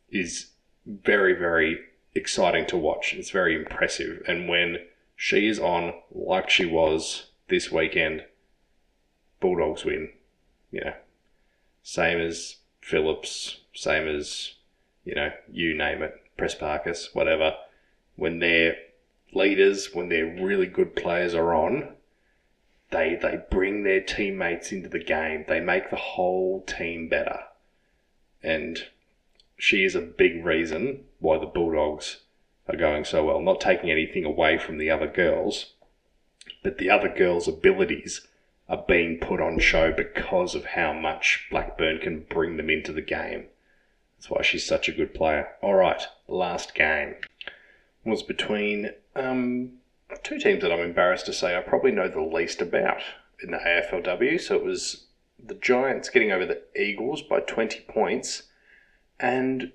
is 0.09 0.51
very, 0.85 1.33
very 1.33 1.79
exciting 2.15 2.65
to 2.67 2.77
watch. 2.77 3.13
It's 3.13 3.29
very 3.29 3.55
impressive. 3.55 4.21
And 4.27 4.49
when 4.49 4.79
she 5.15 5.47
is 5.47 5.59
on 5.59 5.93
like 6.11 6.49
she 6.49 6.65
was 6.65 7.27
this 7.53 7.71
weekend, 7.71 8.25
Bulldogs 9.39 9.85
win. 9.85 10.09
You 10.71 10.81
know, 10.81 10.93
same 11.83 12.19
as 12.19 12.57
Phillips, 12.81 13.59
same 13.73 14.07
as, 14.07 14.55
you 15.05 15.13
know, 15.13 15.31
you 15.51 15.75
name 15.77 16.01
it, 16.01 16.15
Press 16.35 16.55
Parkers, 16.55 17.09
whatever. 17.13 17.53
When 18.15 18.39
their 18.39 18.75
leaders, 19.33 19.93
when 19.93 20.09
their 20.09 20.25
really 20.25 20.65
good 20.65 20.95
players 20.95 21.35
are 21.35 21.53
on, 21.53 21.89
they 22.89 23.19
they 23.21 23.39
bring 23.51 23.83
their 23.83 24.01
teammates 24.01 24.71
into 24.71 24.89
the 24.89 25.03
game. 25.03 25.45
They 25.47 25.59
make 25.59 25.89
the 25.89 25.95
whole 25.95 26.63
team 26.63 27.07
better. 27.07 27.39
And 28.41 28.83
she 29.57 29.83
is 29.83 29.93
a 29.93 30.01
big 30.01 30.43
reason 30.43 31.05
why 31.19 31.37
the 31.37 31.45
Bulldogs 31.45 32.21
are 32.67 32.75
going 32.75 33.05
so 33.05 33.25
well. 33.25 33.39
Not 33.41 33.61
taking 33.61 33.91
anything 33.91 34.25
away 34.25 34.57
from 34.57 34.79
the 34.79 34.89
other 34.89 35.07
girls, 35.07 35.73
but 36.63 36.77
the 36.77 36.89
other 36.89 37.09
girls' 37.09 37.47
abilities 37.47 38.27
are 38.69 38.83
being 38.87 39.17
put 39.19 39.41
on 39.41 39.59
show 39.59 39.91
because 39.91 40.55
of 40.55 40.65
how 40.65 40.93
much 40.93 41.47
Blackburn 41.51 41.99
can 41.99 42.25
bring 42.29 42.57
them 42.57 42.69
into 42.69 42.91
the 42.91 43.01
game. 43.01 43.45
That's 44.17 44.29
why 44.29 44.41
she's 44.41 44.65
such 44.65 44.87
a 44.87 44.93
good 44.93 45.13
player. 45.13 45.49
All 45.61 45.73
right, 45.73 46.01
last 46.27 46.73
game 46.73 47.15
was 48.05 48.23
between 48.23 48.91
um, 49.15 49.73
two 50.23 50.39
teams 50.39 50.61
that 50.61 50.71
I'm 50.71 50.79
embarrassed 50.79 51.25
to 51.27 51.33
say 51.33 51.57
I 51.57 51.61
probably 51.61 51.91
know 51.91 52.07
the 52.07 52.21
least 52.21 52.61
about 52.61 53.01
in 53.41 53.51
the 53.51 53.57
AFLW. 53.57 54.39
So 54.39 54.55
it 54.55 54.63
was 54.63 55.05
the 55.43 55.55
Giants 55.55 56.09
getting 56.09 56.31
over 56.31 56.45
the 56.45 56.61
Eagles 56.79 57.21
by 57.21 57.41
20 57.41 57.81
points. 57.81 58.43
And 59.19 59.71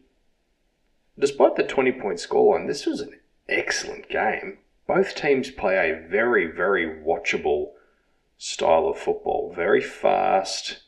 despite 1.18 1.56
the 1.56 1.62
20 1.62 1.92
point 1.92 2.18
scoreline, 2.18 2.66
this 2.66 2.86
was 2.86 3.00
an 3.00 3.18
excellent 3.48 4.08
game. 4.08 4.58
Both 4.88 5.14
teams 5.14 5.50
play 5.50 5.76
a 5.76 6.08
very, 6.08 6.46
very 6.46 6.86
watchable 6.86 7.72
style 8.38 8.88
of 8.88 8.98
football. 8.98 9.52
Very 9.54 9.82
fast, 9.82 10.78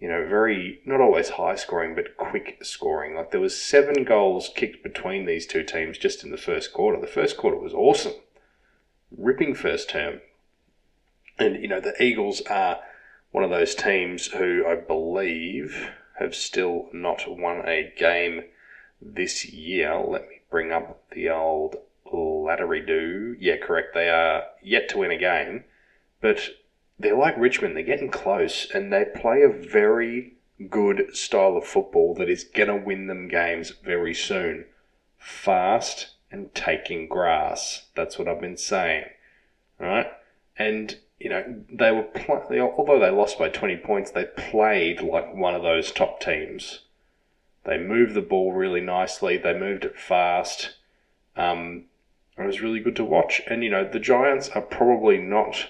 you 0.00 0.08
know, 0.08 0.26
very 0.26 0.80
not 0.84 1.00
always 1.00 1.28
high 1.30 1.54
scoring, 1.54 1.94
but 1.94 2.16
quick 2.16 2.58
scoring. 2.62 3.14
Like 3.14 3.30
there 3.30 3.40
was 3.40 3.56
seven 3.56 4.02
goals 4.02 4.50
kicked 4.52 4.82
between 4.82 5.26
these 5.26 5.46
two 5.46 5.62
teams 5.62 5.96
just 5.96 6.24
in 6.24 6.32
the 6.32 6.36
first 6.36 6.72
quarter. 6.72 7.00
The 7.00 7.06
first 7.06 7.36
quarter 7.36 7.56
was 7.56 7.72
awesome, 7.72 8.14
ripping 9.16 9.54
first 9.54 9.90
term, 9.90 10.22
and 11.38 11.62
you 11.62 11.68
know 11.68 11.80
the 11.80 12.02
Eagles 12.02 12.40
are 12.50 12.80
one 13.30 13.44
of 13.44 13.50
those 13.50 13.76
teams 13.76 14.26
who 14.26 14.66
I 14.66 14.74
believe 14.74 15.90
have 16.18 16.34
still 16.34 16.88
not 16.92 17.28
won 17.28 17.62
a 17.64 17.92
game 17.96 18.42
this 19.00 19.44
year. 19.44 19.94
Let 19.96 20.28
me 20.28 20.40
bring 20.50 20.72
up 20.72 21.08
the 21.12 21.30
old 21.30 21.76
laddery 22.12 22.84
do. 22.84 23.36
Yeah, 23.38 23.56
correct. 23.56 23.94
They 23.94 24.08
are 24.08 24.44
yet 24.62 24.88
to 24.90 24.98
win 24.98 25.10
a 25.10 25.18
game, 25.18 25.64
but 26.20 26.50
they're 26.98 27.16
like 27.16 27.36
Richmond. 27.36 27.76
They're 27.76 27.82
getting 27.82 28.10
close, 28.10 28.68
and 28.72 28.92
they 28.92 29.04
play 29.04 29.42
a 29.42 29.48
very 29.48 30.34
good 30.70 31.14
style 31.14 31.56
of 31.56 31.66
football 31.66 32.14
that 32.14 32.30
is 32.30 32.44
going 32.44 32.68
to 32.68 32.76
win 32.76 33.06
them 33.06 33.28
games 33.28 33.72
very 33.84 34.14
soon. 34.14 34.66
Fast 35.18 36.14
and 36.30 36.54
taking 36.54 37.08
grass. 37.08 37.86
That's 37.94 38.18
what 38.18 38.28
I've 38.28 38.40
been 38.40 38.56
saying. 38.56 39.04
Right? 39.78 40.06
And, 40.58 40.98
you 41.18 41.28
know, 41.28 41.62
they 41.70 41.90
were, 41.92 42.04
pl- 42.04 42.46
they, 42.48 42.60
although 42.60 42.98
they 42.98 43.10
lost 43.10 43.38
by 43.38 43.48
20 43.48 43.76
points, 43.78 44.10
they 44.10 44.24
played 44.24 45.02
like 45.02 45.34
one 45.34 45.54
of 45.54 45.62
those 45.62 45.92
top 45.92 46.20
teams. 46.20 46.80
They 47.64 47.78
moved 47.78 48.14
the 48.14 48.22
ball 48.22 48.52
really 48.52 48.80
nicely, 48.80 49.36
they 49.36 49.58
moved 49.58 49.84
it 49.84 49.98
fast. 49.98 50.76
Um, 51.36 51.84
it 52.38 52.46
was 52.46 52.60
really 52.60 52.80
good 52.80 52.96
to 52.96 53.04
watch. 53.04 53.40
And, 53.46 53.64
you 53.64 53.70
know, 53.70 53.88
the 53.88 53.98
Giants 53.98 54.48
are 54.50 54.62
probably 54.62 55.18
not 55.18 55.68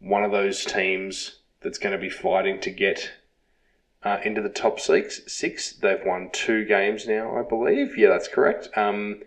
one 0.00 0.22
of 0.22 0.30
those 0.30 0.64
teams 0.64 1.36
that's 1.60 1.78
going 1.78 1.92
to 1.92 2.00
be 2.00 2.10
fighting 2.10 2.60
to 2.60 2.70
get 2.70 3.10
uh, 4.04 4.18
into 4.24 4.40
the 4.40 4.48
top 4.48 4.78
six. 4.78 5.20
Six. 5.26 5.72
They've 5.72 6.04
won 6.04 6.30
two 6.32 6.64
games 6.64 7.06
now, 7.06 7.36
I 7.36 7.42
believe. 7.42 7.98
Yeah, 7.98 8.10
that's 8.10 8.28
correct. 8.28 8.68
Um, 8.76 9.22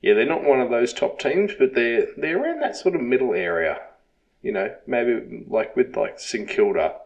yeah, 0.00 0.14
they're 0.14 0.26
not 0.26 0.44
one 0.44 0.60
of 0.60 0.70
those 0.70 0.92
top 0.92 1.18
teams, 1.18 1.52
but 1.58 1.74
they're 1.74 2.06
they're 2.16 2.40
around 2.40 2.60
that 2.60 2.76
sort 2.76 2.94
of 2.94 3.00
middle 3.00 3.34
area. 3.34 3.80
You 4.42 4.52
know, 4.52 4.74
maybe 4.86 5.44
like 5.48 5.74
with 5.74 5.96
like 5.96 6.20
St 6.20 6.48
Kilda, 6.48 6.96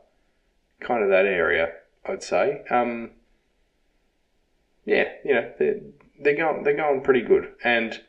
kind 0.80 1.02
of 1.02 1.08
that 1.08 1.24
area. 1.24 1.72
I'd 2.04 2.22
say. 2.22 2.62
Um, 2.70 3.10
yeah, 4.84 5.08
you 5.24 5.34
know, 5.34 5.52
they're 5.58 5.80
they're 6.20 6.36
going 6.36 6.64
they're 6.64 6.76
going 6.76 7.00
pretty 7.00 7.22
good, 7.22 7.52
and 7.64 8.00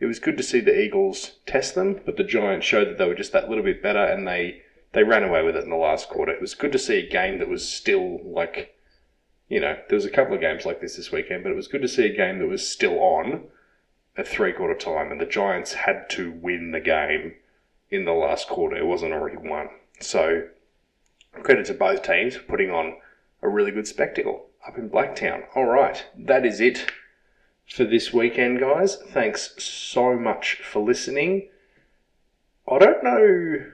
it 0.00 0.06
was 0.06 0.18
good 0.18 0.36
to 0.36 0.42
see 0.42 0.60
the 0.60 0.78
Eagles 0.78 1.32
test 1.46 1.74
them, 1.74 2.00
but 2.04 2.16
the 2.16 2.24
Giants 2.24 2.66
showed 2.66 2.88
that 2.88 2.98
they 2.98 3.06
were 3.06 3.14
just 3.14 3.32
that 3.32 3.48
little 3.48 3.64
bit 3.64 3.82
better, 3.82 4.04
and 4.04 4.26
they 4.26 4.62
they 4.92 5.02
ran 5.02 5.24
away 5.24 5.42
with 5.42 5.56
it 5.56 5.64
in 5.64 5.70
the 5.70 5.76
last 5.76 6.08
quarter. 6.08 6.32
It 6.32 6.40
was 6.40 6.54
good 6.54 6.72
to 6.72 6.78
see 6.78 6.98
a 6.98 7.08
game 7.08 7.38
that 7.38 7.48
was 7.48 7.68
still 7.68 8.20
like, 8.24 8.74
you 9.48 9.60
know, 9.60 9.76
there 9.88 9.96
was 9.96 10.06
a 10.06 10.10
couple 10.10 10.34
of 10.34 10.40
games 10.40 10.64
like 10.64 10.80
this 10.80 10.96
this 10.96 11.12
weekend, 11.12 11.42
but 11.42 11.52
it 11.52 11.56
was 11.56 11.68
good 11.68 11.82
to 11.82 11.88
see 11.88 12.06
a 12.06 12.16
game 12.16 12.38
that 12.38 12.48
was 12.48 12.66
still 12.66 12.98
on 13.00 13.44
at 14.16 14.28
three 14.28 14.52
quarter 14.52 14.74
time, 14.74 15.10
and 15.10 15.20
the 15.20 15.26
Giants 15.26 15.74
had 15.74 16.08
to 16.10 16.30
win 16.30 16.70
the 16.70 16.80
game 16.80 17.34
in 17.90 18.04
the 18.04 18.12
last 18.12 18.48
quarter. 18.48 18.76
It 18.76 18.86
wasn't 18.86 19.12
already 19.12 19.36
won, 19.36 19.68
so 20.00 20.48
credit 21.42 21.66
to 21.66 21.74
both 21.74 22.02
teams 22.02 22.36
for 22.36 22.42
putting 22.44 22.70
on 22.70 22.96
a 23.42 23.48
really 23.48 23.70
good 23.70 23.86
spectacle 23.86 24.46
up 24.66 24.78
in 24.78 24.90
Blacktown. 24.90 25.44
All 25.54 25.66
right, 25.66 26.04
that 26.16 26.46
is 26.46 26.60
it 26.60 26.90
for 27.68 27.84
this 27.84 28.12
weekend, 28.12 28.60
guys. 28.60 28.96
Thanks 28.96 29.62
so 29.62 30.14
much 30.18 30.54
for 30.62 30.80
listening. 30.80 31.48
I 32.70 32.78
don't 32.78 33.04
know 33.04 33.64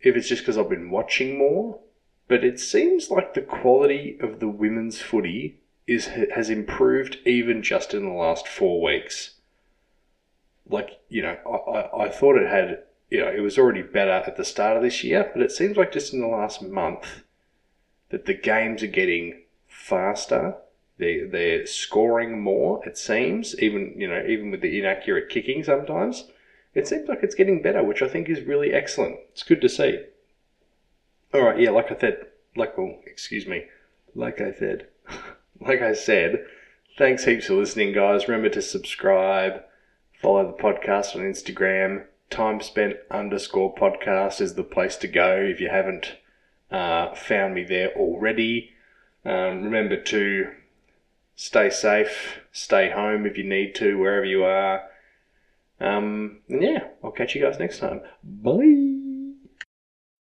if 0.00 0.16
it's 0.16 0.28
just 0.28 0.42
because 0.42 0.56
I've 0.56 0.68
been 0.68 0.90
watching 0.90 1.36
more, 1.36 1.80
but 2.28 2.44
it 2.44 2.58
seems 2.58 3.10
like 3.10 3.34
the 3.34 3.42
quality 3.42 4.18
of 4.20 4.40
the 4.40 4.48
women's 4.48 5.00
footy 5.00 5.60
is 5.86 6.06
has 6.06 6.50
improved 6.50 7.18
even 7.26 7.62
just 7.62 7.94
in 7.94 8.04
the 8.04 8.12
last 8.12 8.46
four 8.46 8.80
weeks. 8.80 9.34
Like 10.68 11.00
you 11.08 11.22
know, 11.22 11.36
I, 11.46 11.78
I, 11.78 12.04
I 12.06 12.08
thought 12.08 12.36
it 12.36 12.48
had 12.48 12.84
you 13.10 13.20
know 13.20 13.28
it 13.28 13.40
was 13.40 13.58
already 13.58 13.82
better 13.82 14.12
at 14.12 14.36
the 14.36 14.44
start 14.44 14.76
of 14.76 14.82
this 14.82 15.02
year, 15.02 15.30
but 15.32 15.42
it 15.42 15.52
seems 15.52 15.76
like 15.76 15.92
just 15.92 16.12
in 16.12 16.20
the 16.20 16.28
last 16.28 16.62
month 16.62 17.22
that 18.10 18.26
the 18.26 18.34
games 18.34 18.82
are 18.82 18.88
getting 18.88 19.42
faster 19.68 20.56
they 21.00 21.20
they're 21.20 21.66
scoring 21.66 22.40
more. 22.40 22.86
It 22.86 22.96
seems 22.96 23.58
even 23.58 23.94
you 23.96 24.08
know 24.08 24.22
even 24.26 24.50
with 24.50 24.60
the 24.60 24.78
inaccurate 24.78 25.28
kicking 25.28 25.64
sometimes, 25.64 26.24
it 26.74 26.86
seems 26.86 27.08
like 27.08 27.22
it's 27.22 27.34
getting 27.34 27.62
better, 27.62 27.82
which 27.82 28.02
I 28.02 28.08
think 28.08 28.28
is 28.28 28.42
really 28.42 28.72
excellent. 28.72 29.16
It's 29.32 29.42
good 29.42 29.60
to 29.62 29.68
see. 29.68 30.04
All 31.34 31.42
right, 31.42 31.58
yeah, 31.60 31.70
like 31.70 31.90
I 31.90 31.98
said, 31.98 32.26
like 32.56 32.76
well, 32.76 32.98
excuse 33.06 33.46
me, 33.46 33.64
like 34.14 34.40
I 34.40 34.52
said, 34.52 34.86
like 35.60 35.82
I 35.82 35.94
said. 35.94 36.44
Thanks 36.98 37.24
heaps 37.24 37.46
for 37.46 37.54
listening, 37.54 37.94
guys. 37.94 38.28
Remember 38.28 38.50
to 38.50 38.60
subscribe, 38.60 39.62
follow 40.20 40.46
the 40.46 40.62
podcast 40.62 41.14
on 41.14 41.22
Instagram. 41.22 42.04
Time 42.28 42.60
spent 42.60 42.96
underscore 43.10 43.74
podcast 43.74 44.40
is 44.40 44.54
the 44.54 44.64
place 44.64 44.96
to 44.96 45.08
go 45.08 45.36
if 45.36 45.60
you 45.60 45.70
haven't 45.70 46.16
uh, 46.70 47.14
found 47.14 47.54
me 47.54 47.64
there 47.64 47.90
already. 47.94 48.70
Um, 49.24 49.62
remember 49.62 49.96
to 49.96 50.50
stay 51.40 51.70
safe, 51.70 52.40
stay 52.52 52.90
home 52.90 53.24
if 53.24 53.38
you 53.38 53.44
need 53.44 53.74
to, 53.74 53.96
wherever 53.98 54.26
you 54.26 54.44
are. 54.44 54.82
Um, 55.80 56.40
and 56.50 56.62
yeah, 56.62 56.88
I'll 57.02 57.12
catch 57.12 57.34
you 57.34 57.40
guys 57.40 57.58
next 57.58 57.78
time. 57.78 58.02
Bye. 58.22 59.09